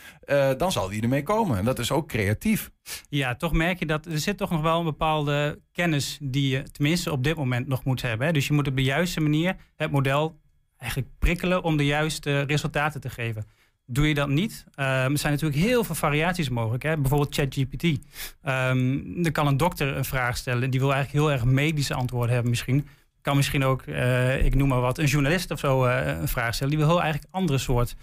[0.58, 1.58] dan zal die ermee komen.
[1.58, 2.72] En dat is ook creatief.
[3.10, 6.64] Ja, toch merk je dat er zit toch nog wel een bepaalde kennis die je
[6.72, 8.28] tenminste op dit moment nog moet hebben.
[8.28, 8.34] Hè?
[8.34, 10.40] Dus je moet op de juiste manier het model
[10.78, 13.46] eigenlijk prikkelen om de juiste resultaten te geven.
[13.86, 14.66] Doe je dat niet?
[14.76, 16.84] ehm, er zijn natuurlijk heel veel variaties mogelijk.
[16.84, 16.98] Hè?
[16.98, 18.00] Bijvoorbeeld ChatGPT.
[18.42, 20.70] Ehm dan kan een dokter een vraag stellen.
[20.70, 22.88] Die wil eigenlijk heel erg medische antwoorden hebben misschien.
[23.22, 26.54] Kan misschien ook, eh, ik noem maar wat, een journalist of zo eh, een vraag
[26.54, 26.76] stellen.
[26.76, 27.96] Die wil heel eigenlijk andere soort,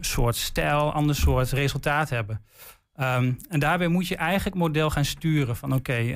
[0.00, 2.44] soort stijl, ander soort resultaat hebben.
[2.94, 6.14] Ehm, en daarbij moet je eigenlijk model gaan sturen van oké,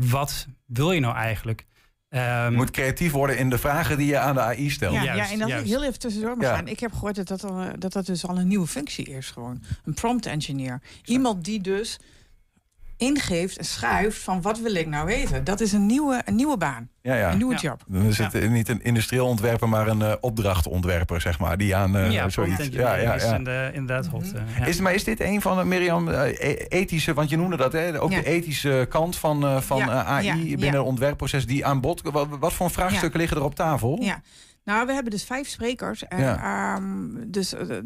[0.00, 1.66] wat wil je nou eigenlijk?
[2.14, 4.94] Ehm, Je moet creatief worden in de vragen die je aan de AI stelt.
[4.94, 6.54] Ja, ja, en dat ik heel even tussendoor Ja.
[6.54, 6.68] gaan.
[6.68, 9.62] Ik heb gehoord dat dat, al, dat dat dus al een nieuwe functie is gewoon.
[9.84, 10.80] Een prompt engineer.
[11.04, 11.98] Iemand die dus
[13.04, 15.44] ingeeft en schuift van wat wil ik nou weten.
[15.44, 16.88] Dat is een nieuwe, een nieuwe baan.
[17.02, 17.30] Ja, ja.
[17.30, 17.82] Een nieuwe job.
[17.86, 21.96] Dan is het niet een industrieel ontwerper, maar een eh, opdrachtontwerper, zeg maar, die aan
[21.96, 22.66] eh, ja, zoiets.
[22.70, 23.34] Ja, ja, ja.
[23.34, 24.32] in de- inderdaad hot.
[24.32, 24.64] eh, ja.
[24.64, 28.00] Is, maar is dit een van de, Mirjam, e- ethische, want je noemde dat, hè,
[28.00, 28.18] ook Ja.
[28.20, 30.70] de ethische kant van, eh, van Ja, AI ja, binnen ja.
[30.72, 32.00] het ontwerpproces die aan bod.
[32.12, 33.98] Wat, wat voor vraagstukken liggen er op tafel?
[34.02, 34.20] Ja.
[34.64, 36.04] Nou, we hebben dus vijf sprekers.
[36.08, 36.74] En, Ja.
[36.76, 37.76] ehm, dus eh,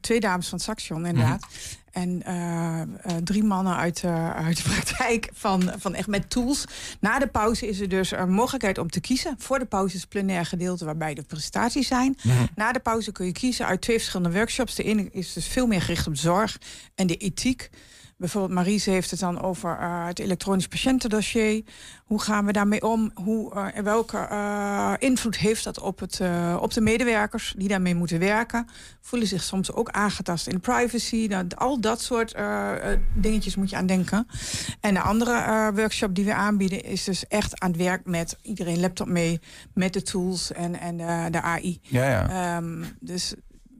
[0.00, 1.46] twee dames van Saxion, inderdaad.
[1.90, 2.88] En eh, eh,
[3.24, 4.04] drie mannen uit,
[4.34, 6.64] uit de praktijk van, van echt met tools.
[7.00, 9.34] Na de pauze is er dus een mogelijkheid om te kiezen.
[9.38, 12.16] Voor de pauze is het plenair gedeelte waarbij de presentaties zijn.
[12.54, 14.74] Na de pauze kun je kiezen uit twee verschillende workshops.
[14.74, 16.58] De ene is dus veel meer gericht op zorg
[16.94, 17.70] en de ethiek.
[18.22, 21.62] Bijvoorbeeld Marise heeft het dan over eh, het elektronisch patiëntendossier.
[22.04, 23.10] Hoe gaan we daarmee om?
[23.14, 26.20] Hoe, en welke eh, invloed heeft dat op, het,
[26.60, 28.68] op de medewerkers die daarmee moeten werken?
[29.00, 31.26] Voelen zich soms ook aangetast in privacy.
[31.28, 32.34] Nou, al dat soort
[33.14, 34.26] dingetjes moet je aan denken.
[34.80, 38.80] En de andere workshop die we aanbieden is dus echt aan het werk met iedereen
[38.80, 39.40] laptop mee,
[39.74, 40.96] met de tools en, en
[41.32, 41.78] de AI.
[41.82, 42.56] Ja, ja.
[42.56, 43.34] Ehm, dus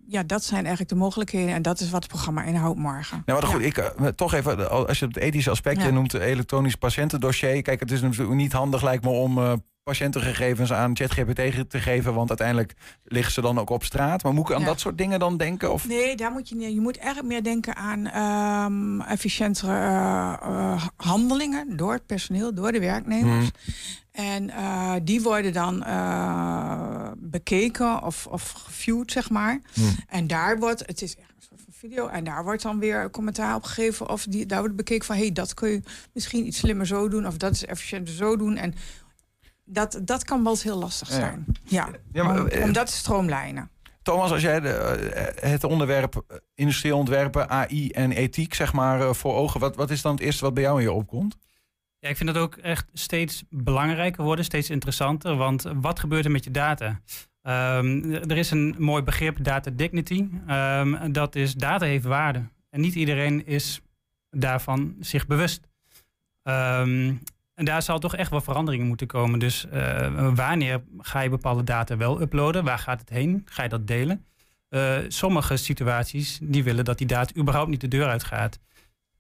[0.07, 3.23] ja, dat zijn eigenlijk de mogelijkheden en dat is wat het programma inhoudt morgen.
[3.27, 5.91] Nou, maar goed, ik, eh, toch even, als je het ethische aspect Ja.
[5.91, 7.63] noemt, eh, elektronisch patiëntendossier.
[7.63, 9.53] Kijk, het is natuurlijk niet handig, lijkt me, om eh,
[9.83, 12.73] patiëntengegevens aan ChatGPT te geven, want uiteindelijk
[13.05, 14.23] liggen ze dan ook op straat.
[14.23, 14.67] Maar moet ik aan Ja.
[14.67, 15.73] dat soort dingen dan denken?
[15.73, 15.89] Of?
[15.89, 16.73] Nee, daar moet je niet.
[16.73, 22.73] Je moet eigenlijk meer denken aan ehm, efficiëntere eh, eh, handelingen door het personeel, door
[22.73, 23.51] de werknemers.
[24.13, 25.79] En eh, die worden dan
[27.19, 29.61] bekeken of, of geviewd, zeg maar.
[30.09, 32.07] En daar wordt, het is echt een soort van video.
[32.07, 34.09] En daar wordt dan weer commentaar op gegeven.
[34.09, 35.17] Of die, daar wordt bekeken van...
[35.17, 37.27] hé, hey, dat kun je misschien iets slimmer zo doen.
[37.27, 38.57] Of dat is efficiënter zo doen.
[38.57, 38.75] En
[39.73, 41.15] dat, dat kan wel eens heel lastig Ja.
[41.15, 41.47] zijn.
[41.65, 43.71] Ja, Ja, maar, om, eh, om dat te stroomlijnen.
[44.03, 49.15] Thomas, als jij de, eh, het onderwerp eh, industrieel ontwerpen, AI en ethiek zeg maar
[49.15, 49.61] voor ogen...
[49.61, 51.37] Wat, wat is dan het eerste wat bij jou in je opkomt?
[51.99, 55.37] Ja, ik vind dat ook echt steeds belangrijker worden, steeds interessanter.
[55.37, 57.01] Want wat gebeurt er met je data?
[57.43, 60.29] Ehm, er is een mooi begrip, data dignity.
[60.47, 62.43] Ehm, dat is, data heeft waarde.
[62.71, 63.81] En niet iedereen is
[64.31, 65.69] daarvan zich bewust.
[66.43, 67.15] Ehm,
[67.55, 69.39] en daar zal toch echt wel veranderingen moeten komen.
[69.39, 72.65] Dus eh, wanneer ga je bepaalde data wel uploaden?
[72.65, 73.43] Waar gaat het heen?
[73.45, 74.25] Ga je dat delen?
[74.69, 78.59] Eh, sommige situaties die willen dat die data überhaupt niet de deur uitgaat.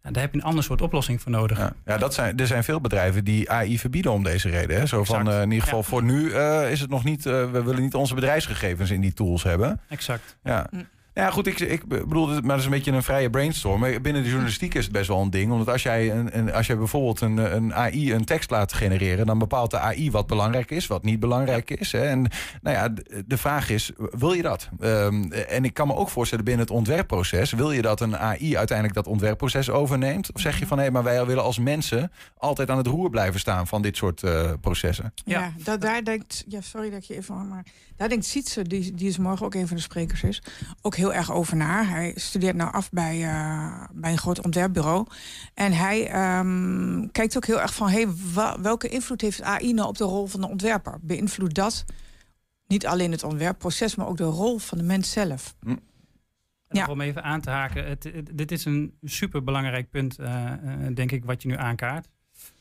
[0.02, 1.58] Nou, daar heb je een ander soort oplossing voor nodig.
[1.58, 4.76] Ja, ja dat zijn, er zijn veel bedrijven die AI verbieden om deze reden.
[4.76, 4.86] Hè?
[4.86, 7.26] Zo van, eh, in ieder geval voor nu eh, is het nog niet...
[7.26, 9.80] eh, we willen niet onze bedrijfsgegevens in die tools hebben.
[9.88, 10.36] Exact.
[10.42, 10.70] Ja.
[11.14, 13.80] Ja, goed, ik, ik bedoel, maar dat is een beetje een vrije brainstorm.
[13.80, 15.52] Maar binnen de journalistiek is het best wel een ding.
[15.52, 19.26] Omdat als jij, een, een, als jij bijvoorbeeld een, een AI een tekst laat genereren...
[19.26, 21.92] dan bepaalt de AI wat belangrijk is, wat niet belangrijk is.
[21.92, 22.04] Hè.
[22.08, 22.30] En
[22.62, 24.68] nou ja, de, de vraag is, wil je dat?
[24.80, 27.52] Ehm, en ik kan me ook voorstellen binnen het ontwerpproces...
[27.52, 30.32] wil je dat een AI uiteindelijk dat ontwerpproces overneemt?
[30.32, 32.12] Of zeg je van, hé, maar wij willen als mensen...
[32.36, 35.12] altijd aan het roer blijven staan van dit soort eh, processen?
[35.24, 36.44] Ja, dat, daar denkt...
[36.48, 37.48] Ja, sorry dat ik je even...
[37.48, 37.64] Maar
[37.96, 40.42] daar denkt Sietse, die, die is morgen ook een van de sprekers is...
[40.80, 41.84] ook heel erg over na.
[41.84, 45.06] Hij studeert nou af bij, eh, bij een groot ontwerpbureau.
[45.54, 47.88] En hij ehm, kijkt ook heel erg van...
[47.88, 48.06] Hey,
[48.60, 50.98] welke invloed heeft AI nou op de rol van de ontwerper?
[51.00, 51.84] Beïnvloedt dat
[52.66, 53.94] niet alleen het ontwerpproces...
[53.94, 55.54] maar ook de rol van de mens zelf?
[55.64, 55.78] En
[56.68, 60.94] nog Om even aan te haken, het, het- dit is een superbelangrijk punt, eh, eh,
[60.94, 62.08] denk ik, wat je nu aankaart.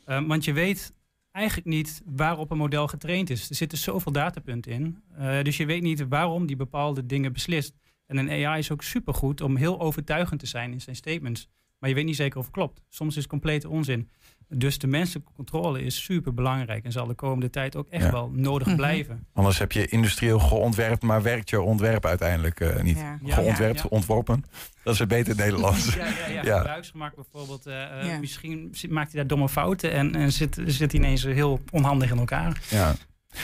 [0.04, 0.92] Want je weet
[1.30, 3.48] eigenlijk niet waarop een model getraind is.
[3.48, 5.02] Er zitten zoveel datapunten in.
[5.42, 7.74] Dus je weet niet waarom die bepaalde dingen beslist.
[8.12, 11.48] En een AI is ook supergoed om heel overtuigend te zijn in zijn statements.
[11.78, 12.80] Maar je weet niet zeker of het klopt.
[12.88, 14.08] Soms is het complete onzin.
[14.48, 18.10] Dus de menselijke controle is super belangrijk en zal de komende tijd ook echt Ja.
[18.10, 18.76] wel nodig Mhm.
[18.76, 19.26] blijven.
[19.32, 22.98] Anders heb je industrieel geontwerpt, maar werkt je ontwerp uiteindelijk eh, niet.
[22.98, 23.18] Ja.
[23.24, 23.96] Geontwerpt, ja, ja.
[23.96, 24.44] ontworpen.
[24.82, 25.94] Dat is het beter Nederlands.
[25.94, 26.56] Ja, ja, ja.
[26.58, 27.66] Gebruiksgemak bijvoorbeeld.
[27.66, 28.18] eh, eh, Ja.
[28.18, 32.18] Misschien maakt hij daar domme fouten en, en zit, zit hij ineens heel onhandig in
[32.18, 32.62] elkaar.
[32.70, 32.94] Ja.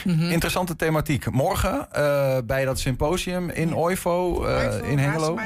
[0.05, 0.31] Mhm.
[0.31, 1.31] Interessante thematiek.
[1.31, 5.37] Morgen eh, bij dat symposium in OIVO, eh, in Hengelo.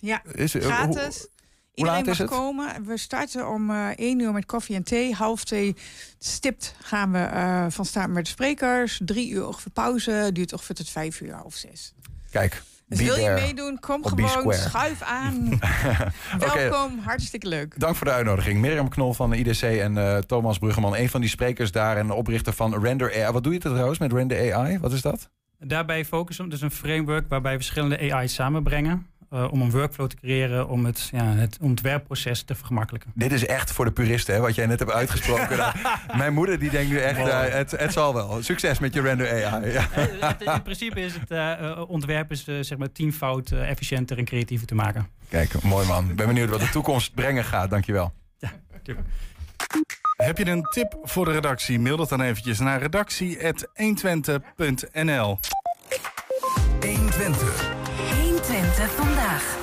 [0.00, 1.18] Ja, Is- eh, gratis.
[1.18, 1.28] hoe-
[1.74, 2.84] Iedereen mag komen.
[2.86, 5.14] We starten om eh 1 uur met koffie en thee.
[5.14, 5.76] Half twee
[6.18, 9.00] stipt gaan we eh, van start met de sprekers.
[9.04, 10.30] Drie uur ongeveer pauze.
[10.32, 11.92] Duurt ongeveer tot vijf uur, half zes.
[12.30, 14.28] Kijk, Dus wil je meedoen, kom gewoon.
[14.28, 14.52] square.
[14.52, 15.58] Schuif aan.
[16.54, 17.74] Welkom, hartstikke leuk.
[17.80, 18.60] Dank voor de uitnodiging.
[18.60, 22.10] Mirjam Knol van de IDC en eh, Thomas Bruggeman, een van die sprekers daar en
[22.10, 23.32] oprichter van Render AI.
[23.32, 24.78] Wat doe je trouwens met Render AI?
[24.78, 25.30] Wat is dat?
[25.58, 29.06] Daarbij focussen we dus een framework waarbij verschillende AI's samenbrengen.
[29.30, 33.12] Eh, om een workflow te creëren om het, ja, het ontwerpproces te vergemakkelijken.
[33.14, 35.56] Dit is echt voor de puristen, hè, wat jij net hebt uitgesproken.
[35.56, 35.72] Nou,
[36.16, 38.42] Mijn moeder die denkt nu echt, eh, het, het zal wel.
[38.42, 39.70] Succes met je Render AI.
[39.72, 39.86] Ja.
[39.90, 44.24] Het- in principe is het eh, eh, ontwerp is, zeg maar tienfout eh, efficiënter en
[44.24, 45.08] creatiever te maken.
[45.28, 46.10] Kijk, mooi man.
[46.10, 47.70] Ik ben benieuwd wat de toekomst brengen gaat.
[47.70, 48.12] Dankjewel.
[50.16, 51.78] Heb je een tip voor de redactie?
[51.78, 55.38] Mail dat dan eventjes naar redactie.120.nl
[56.80, 57.69] 120.
[58.80, 59.58] 120 vandaag.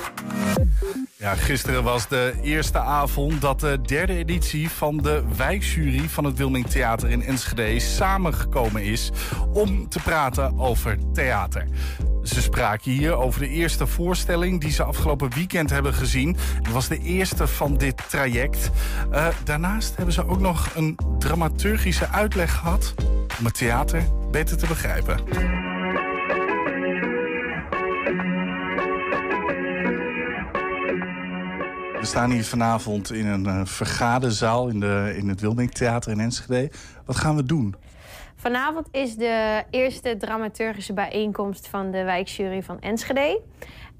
[1.16, 6.38] Ja, gisteren was de eerste avond dat de derde editie van de wijkjury van het
[6.38, 9.10] Wilming Theater in Enschede samengekomen is
[9.52, 11.66] om te praten over theater.
[12.22, 16.36] Ze spraken hier over de eerste voorstelling die ze afgelopen weekend hebben gezien.
[16.62, 18.70] Het was de eerste van dit traject.
[19.10, 22.94] Eh, daarnaast hebben ze ook nog een dramaturgische uitleg gehad
[23.38, 25.77] om het theater beter te begrijpen.
[32.08, 36.70] Staan hier vanavond in een eh, vergaderzaal in, de, in het Wilming Theater in Enschede.
[37.04, 37.74] Wat gaan we doen?
[38.36, 43.40] Vanavond is de eerste dramaturgische bijeenkomst van de wijkjury van Enschede.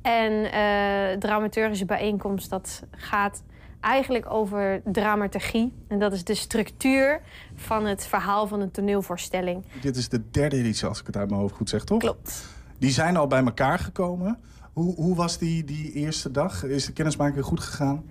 [0.02, 3.42] En eh dramaturgische bijeenkomst dat gaat
[3.80, 5.72] eigenlijk over dramaturgie.
[5.88, 7.20] En dat is de structuur
[7.54, 9.64] van het verhaal van een toneelvoorstelling.
[9.80, 11.98] Dit is de derde editie, als ik het uit mijn hoofd goed zeg, toch?
[11.98, 12.46] Klopt.
[12.78, 14.38] Die zijn al bij elkaar gekomen.
[14.78, 16.64] Hoe, hoe was die, die eerste dag?
[16.64, 18.10] Is de kennismaking goed gegaan?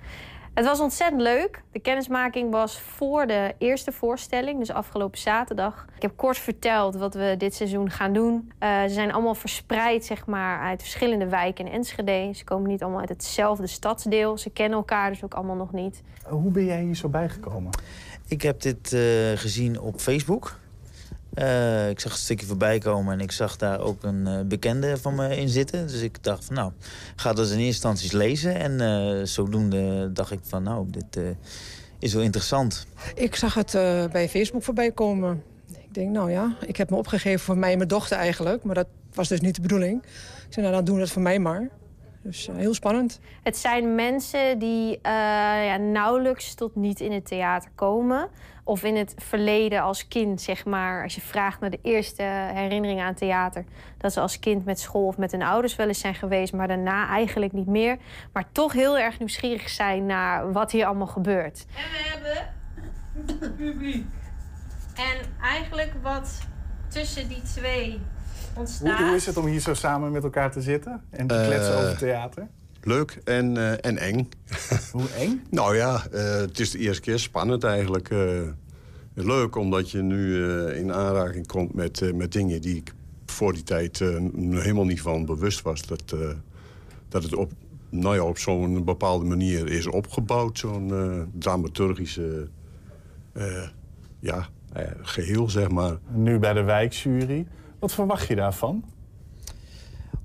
[0.53, 1.63] Het was ontzettend leuk.
[1.71, 5.85] De kennismaking was voor de eerste voorstelling, dus afgelopen zaterdag.
[5.95, 8.51] Ik heb kort verteld wat we dit seizoen gaan doen.
[8.59, 12.31] Eh, ze zijn allemaal verspreid zeg maar, uit verschillende wijken in Enschede.
[12.33, 14.37] Ze komen niet allemaal uit hetzelfde stadsdeel.
[14.37, 16.03] Ze kennen elkaar dus ook allemaal nog niet.
[16.23, 17.71] Hoe ben jij hier zo bijgekomen?
[18.27, 19.01] Ik heb dit eh,
[19.35, 20.59] gezien op Facebook.
[21.37, 24.97] Eh, ik zag een stukje voorbij komen en ik zag daar ook een eh, bekende
[24.97, 25.87] van me in zitten.
[25.87, 26.71] Dus ik dacht van nou,
[27.15, 28.55] ga dat in eerste instantie lezen.
[28.55, 31.35] En eh, zodoende dacht ik van nou, dit
[31.99, 32.87] is wel interessant.
[33.15, 33.71] Ik zag het
[34.11, 35.43] bij Facebook voorbij komen.
[35.67, 38.63] Ik denk, nou ja, ik heb me opgegeven voor mij en mijn dochter eigenlijk.
[38.63, 40.03] Maar dat was dus niet de bedoeling.
[40.03, 41.69] Ik zei, nou dan doen we dat voor mij maar.
[42.27, 43.19] Dus eh, heel spannend.
[43.43, 45.11] Het zijn mensen die eh,
[45.65, 48.29] ja, nauwelijks tot niet in het theater komen.
[48.63, 51.03] Of in het verleden als kind, zeg maar.
[51.03, 52.23] Als je vraagt naar de eerste
[52.53, 53.65] herinneringen aan theater.
[53.97, 56.53] Dat ze als kind met school of met hun ouders wel eens zijn geweest.
[56.53, 57.97] Maar daarna eigenlijk niet meer.
[58.33, 61.65] Maar toch heel erg nieuwsgierig zijn naar wat hier allemaal gebeurt.
[61.75, 64.05] En we hebben publiek.
[64.95, 66.39] En eigenlijk wat
[66.87, 68.01] tussen die twee
[68.57, 68.97] ontstaat.
[68.97, 71.45] Hoe, hoe is het om hier zo samen met elkaar te zitten en te Eh,
[71.45, 72.47] kletsen over theater?
[72.81, 74.29] Leuk en, eh, en eng.
[74.91, 75.41] Hoe eng?
[75.49, 78.09] nou ja, eh, het is de eerste keer spannend eigenlijk.
[78.09, 78.41] eh.
[79.13, 82.93] leuk omdat je nu eh, in aanraking komt met, eh, met dingen die ik
[83.25, 84.07] voor die tijd eh,
[84.51, 85.81] helemaal niet van bewust was.
[85.85, 86.29] Dat, eh,
[87.09, 87.51] dat het op,
[87.89, 90.57] nou ja, op zo'n bepaalde manier is opgebouwd.
[90.57, 92.47] Zo'n eh, dramaturgische
[93.33, 93.67] eh,
[94.19, 95.97] ja, eh, geheel, zeg maar.
[96.11, 97.47] Nu bij de wijkjury.
[97.79, 98.83] Wat verwacht je daarvan?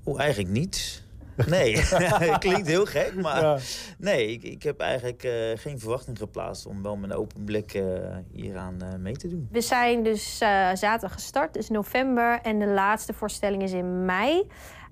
[0.03, 1.01] Oh, eigenlijk niets.
[1.45, 1.81] Nee,
[2.39, 3.57] klinkt heel gek, maar Ja.
[3.97, 7.73] nee, ik, ik heb eigenlijk eh, geen verwachting geplaatst om wel met een open blik
[7.73, 7.83] eh,
[8.31, 9.47] hieraan eh, mee te doen.
[9.51, 12.39] We zijn dus eh, zaterdag gestart, dus november.
[12.41, 14.47] En de laatste voorstelling is in mei.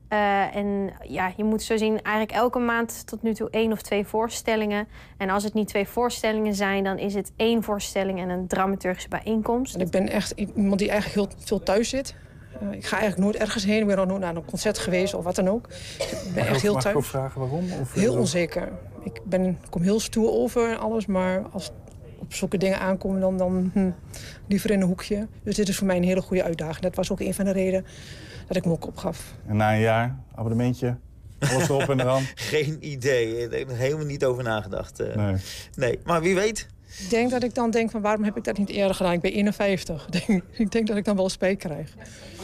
[0.08, 3.82] Eh, en ja, je moet zo zien, eigenlijk elke maand tot nu toe één of
[3.82, 4.88] twee voorstellingen.
[5.18, 9.10] En als het niet twee voorstellingen zijn, dan is het één voorstelling en een dramaturgische
[9.10, 9.76] bijeenkomst.
[9.76, 12.16] En ik ben echt iemand die eigenlijk heel veel thuis zit.
[12.60, 13.80] Eh, ik ga eigenlijk nooit ergens heen.
[13.82, 15.68] Ik ben nog nooit naar een concert geweest of wat dan ook.
[15.98, 17.08] Ik ben echt heel Mag ik ook thuis.
[17.08, 17.72] vragen waarom?
[17.82, 18.72] Of, Heel onzeker.
[19.04, 21.72] Ik ben, kom heel stoer over en alles, maar als
[22.20, 23.90] op zulke dingen aankomen, dan, dan hm,
[24.48, 25.28] liever in een hoekje.
[25.44, 26.80] Dus dit is voor mij een hele goede uitdaging.
[26.84, 27.86] Dat was ook een van de redenen
[28.48, 29.34] dat ik me ook opgaf.
[29.48, 30.98] En na een jaar, abonnementje,
[31.40, 32.24] alles erop en eraan.
[32.52, 35.00] Geen idee, ik heb er helemaal niet over nagedacht.
[35.00, 35.16] eh.
[35.16, 35.36] Nee.
[35.76, 36.68] nee, maar wie weet.
[37.00, 39.14] Ik denk dat ik dan denk van waarom heb ik dat niet eerder gedaan?
[39.14, 40.06] Ik ben 51.
[40.06, 41.94] Ik denk, ik denk dat ik dan wel spijt krijg.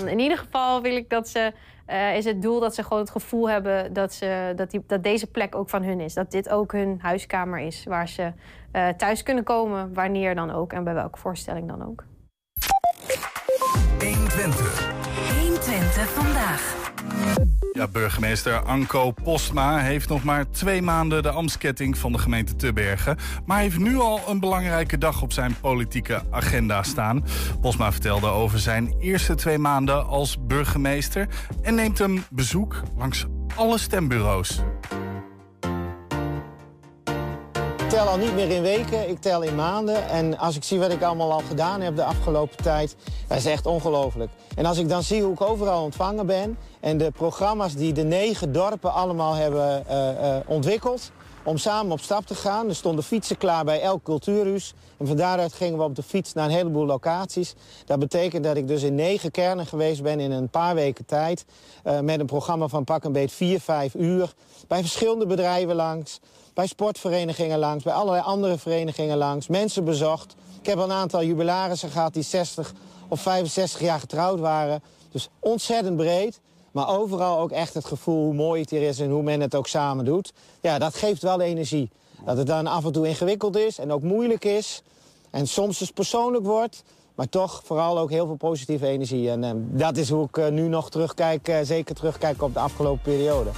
[0.05, 1.53] In ieder geval wil ik dat ze,
[1.85, 5.03] eh, is het doel dat ze gewoon het gevoel hebben dat, ze, dat, die, dat
[5.03, 6.13] deze plek ook van hun is.
[6.13, 8.31] Dat dit ook hun huiskamer is, waar ze
[8.71, 12.03] eh, thuis kunnen komen, wanneer dan ook en bij welke voorstelling dan ook.
[13.99, 14.93] 120.
[15.39, 16.86] 120 vandaag.
[17.77, 23.17] Ja, burgemeester Anko Postma heeft nog maar twee maanden de ambtsketting van de gemeente Tubbergen.
[23.45, 27.25] Maar heeft nu al een belangrijke dag op zijn politieke agenda staan.
[27.61, 31.27] Postma vertelde over zijn eerste twee maanden als burgemeester
[31.61, 33.25] en neemt een bezoek langs
[33.55, 34.61] alle stembureaus.
[37.87, 40.09] Ik tel al niet meer in weken, ik tel in maanden.
[40.09, 42.95] En als ik zie wat ik allemaal al gedaan heb de afgelopen tijd,
[43.27, 44.31] dat is echt ongelooflijk.
[44.55, 48.03] En als ik dan zie hoe ik overal ontvangen ben en de programma's die de
[48.03, 51.11] negen dorpen allemaal hebben eh, eh, ontwikkeld
[51.43, 52.69] om samen op stap te gaan.
[52.69, 54.73] Er stonden fietsen klaar bij elk cultuurhuis.
[54.97, 57.55] En van daaruit gingen we op de fiets naar een heleboel locaties.
[57.85, 61.45] Dat betekent dat ik dus in negen kernen geweest ben in een paar weken tijd.
[61.83, 64.33] eh, met een programma van pak een beet vier, vijf uur.
[64.67, 66.19] Bij verschillende bedrijven langs.
[66.57, 67.83] Bij sportverenigingen langs.
[67.83, 69.47] Bij allerlei andere verenigingen langs.
[69.47, 70.35] Mensen bezocht.
[70.59, 72.73] Ik heb een aantal jubilarissen gehad die 60
[73.07, 74.81] of 65 jaar getrouwd waren.
[75.11, 76.39] Dus ontzettend breed.
[76.71, 79.55] Maar overal ook echt het gevoel hoe mooi het hier is en hoe men het
[79.55, 80.33] ook samen doet.
[80.61, 81.89] Ja, dat geeft wel energie.
[82.25, 84.81] Dat het dan af en toe ingewikkeld is en ook moeilijk is.
[85.29, 86.83] En soms dus persoonlijk wordt.
[87.15, 89.29] Maar toch vooral ook heel veel positieve energie.
[89.29, 92.59] En eh, dat is hoe ik eh, nu nog terugkijk, eh, zeker terugkijk op de
[92.59, 93.49] afgelopen periode.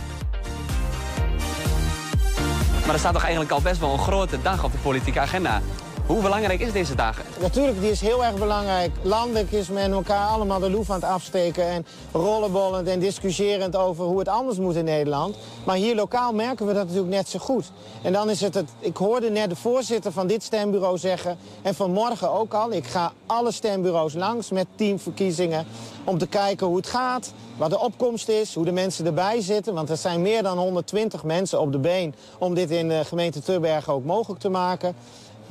[2.89, 5.61] Maar er staat toch eigenlijk al best wel een grote dag op de politieke agenda.
[6.09, 7.21] Hoe belangrijk is deze dag?
[7.39, 8.91] Natuurlijk, die is heel erg belangrijk.
[9.01, 11.63] Landelijk is men elkaar allemaal de loef aan het afsteken...
[11.63, 15.37] en rollenbollend en discussiërend over hoe het anders moet in Nederland.
[15.63, 17.71] Maar hier lokaal merken we dat natuurlijk net zo goed.
[18.01, 18.69] En dan is het het...
[18.79, 21.37] Ik hoorde net de voorzitter van dit stembureau zeggen...
[21.61, 25.65] en vanmorgen ook al, ik ga alle stembureaus langs met teamverkiezingen...
[26.03, 29.73] om te kijken hoe het gaat, wat de opkomst is, hoe de mensen erbij zitten.
[29.73, 32.15] Want er zijn meer dan 120 mensen op de been...
[32.37, 34.95] om dit in de gemeente Tubbergen ook mogelijk te maken...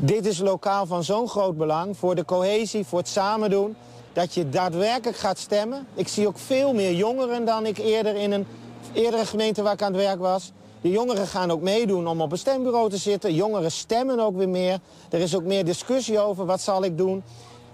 [0.00, 3.76] Dit is lokaal van zo'n groot belang voor de cohesie, voor het samen doen,
[4.12, 5.86] dat je daadwerkelijk gaat stemmen.
[5.94, 8.46] Ik zie ook veel meer jongeren dan ik eerder in een
[8.92, 10.52] eerdere gemeente waar ik aan het werk was.
[10.80, 13.34] De jongeren gaan ook meedoen om op een stembureau te zitten.
[13.34, 14.78] Jongeren stemmen ook weer meer.
[15.10, 17.22] Er is ook meer discussie over wat zal ik doen.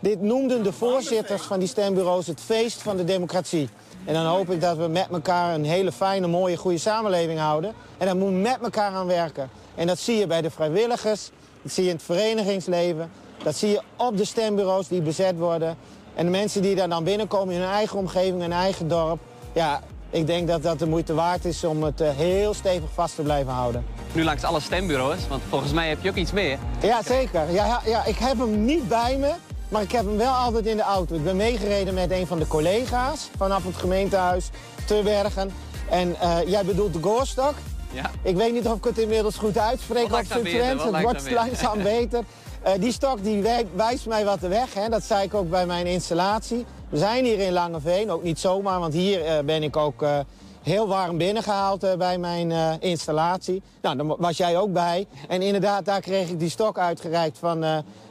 [0.01, 3.69] Dit noemden de voorzitters van die stembureaus het feest van de democratie.
[4.05, 7.75] En dan hoop ik dat we met elkaar een hele fijne, mooie, goede samenleving houden.
[7.99, 9.51] En daar moeten we met elkaar aan werken.
[9.75, 11.31] En dat zie je bij de vrijwilligers,
[11.65, 13.11] dat zie je in het verenigingsleven.
[13.43, 15.77] Dat zie je op de stembureaus die bezet worden.
[16.15, 19.19] En de mensen die daar dan binnenkomen in hun eigen omgeving, hun eigen dorp...
[19.53, 23.15] ja, ik denk dat dat de moeite waard is om het eh, heel stevig vast
[23.15, 23.85] te blijven houden.
[24.13, 26.59] Nu langs alle stembureaus, want volgens mij heb je ook iets meer.
[26.83, 27.51] Ja, zeker.
[27.53, 29.33] Ja, ja, ik heb hem niet bij me,
[29.69, 31.15] maar ik heb hem wel altijd in de auto.
[31.15, 34.51] Ik ben meegereden met een van de collega's vanaf het gemeentehuis
[34.87, 35.51] te Bergen.
[35.91, 37.55] En eh, jij bedoelt de Goorstok?
[37.95, 38.11] Ja.
[38.23, 41.31] Ik weet niet of ik het inmiddels goed uitspreek Wat op zijn wat Het wordt
[41.31, 42.25] langzaam beter.
[42.63, 44.75] Eh, die stok die wij- wijst mij wat de weg.
[44.75, 44.89] Hè.
[44.89, 46.65] Dat zei ik ook bij mijn installatie.
[46.89, 50.19] We zijn hier in Langeveen, ook niet zomaar, want hier eh, ben ik ook eh,
[50.63, 53.63] heel warm binnengehaald eh, bij mijn installatie.
[53.83, 55.07] Nou, daar was jij ook bij.
[55.29, 57.65] En inderdaad, daar kreeg ik die stok uitgereikt van,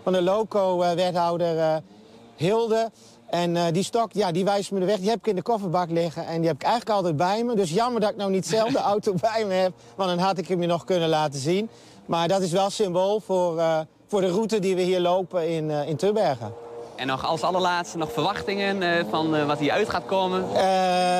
[0.03, 1.81] van de loco-wethouder
[2.35, 2.91] Hilde.
[3.33, 4.97] En eh, die stok, ja, die wijst me de weg.
[4.97, 7.55] Die heb ik in de kofferbak liggen en die heb ik eigenlijk altijd bij me.
[7.55, 10.37] Dus jammer dat ik nou niet zelf de auto bij me heb, want dan had
[10.37, 11.69] ik hem je nog kunnen laten zien.
[12.05, 15.71] Maar dat is wel symbool voor, eh, voor de route die we hier lopen in,
[15.71, 16.53] eh in Tubbergen.
[16.95, 20.41] En nog als allerlaatste nog verwachtingen van wat hier uit gaat komen.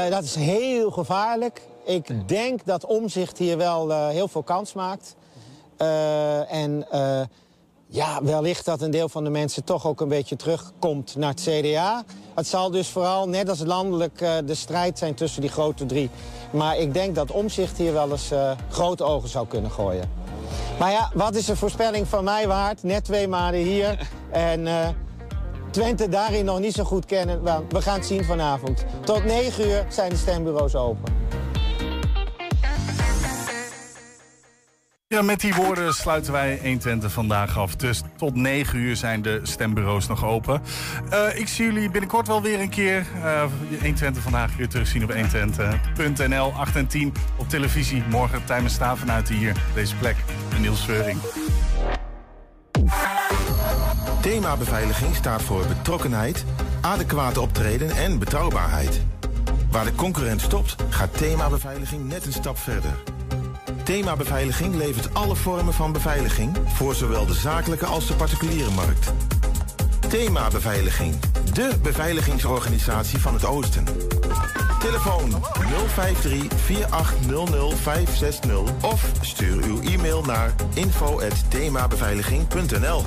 [0.10, 1.62] Dat is heel gevaarlijk.
[1.84, 5.16] Ik denk dat omzicht hier wel heel veel kans maakt.
[6.48, 6.88] En
[7.94, 11.42] ja, wellicht dat een deel van de mensen toch ook een beetje terugkomt naar het
[11.42, 12.04] CDA.
[12.36, 16.10] Het zal dus vooral, net als landelijk, eh, de strijd zijn tussen die grote drie.
[16.52, 20.12] Maar ik denk dat omzicht hier wel eens eh, grote ogen zou kunnen gooien.
[20.80, 22.84] Maar ja, wat is een voorspelling van mij waard?
[22.84, 24.10] Net twee maanden hier.
[24.32, 24.88] En eh,
[25.72, 27.44] Twente daarin nog niet zo goed kennen.
[27.70, 28.86] We gaan het zien vanavond.
[29.04, 31.14] Tot 9 uur zijn de stembureaus open.
[35.14, 37.76] Ja, met die woorden sluiten wij 120 vandaag af.
[37.76, 40.62] Dus tot 9 uur zijn de stembureaus nog open.
[41.10, 43.06] Eh, ik zie jullie binnenkort wel weer een keer.
[43.24, 43.44] Eh
[43.82, 46.54] 120 vandaag weer terugzien op 120.nl.
[46.54, 48.04] 8 en 10 op televisie.
[48.10, 50.16] Morgen Tijmen Staven vanuit hier, deze plek.
[50.56, 51.20] En Niels Veuring.
[54.22, 56.46] Thema beveiliging staat voor betrokkenheid,
[56.82, 59.02] adequate optreden en betrouwbaarheid.
[59.72, 62.94] Waar de concurrent stopt, gaat thema beveiliging net een stap verder.
[63.84, 69.14] Thema beveiliging levert alle vormen van beveiliging voor zowel de zakelijke als de particuliere markt.
[70.10, 71.16] Thema beveiliging,
[71.54, 73.86] de beveiligingsorganisatie van het Oosten.
[74.80, 75.44] Telefoon
[75.94, 83.04] 053 4800 560 of stuur uw e-mail naar info@themabeveiliging.nl.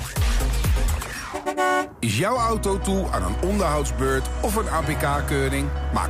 [2.00, 5.68] Is jouw auto toe aan een onderhoudsbeurt of een APK-keuring?
[5.92, 6.04] Maak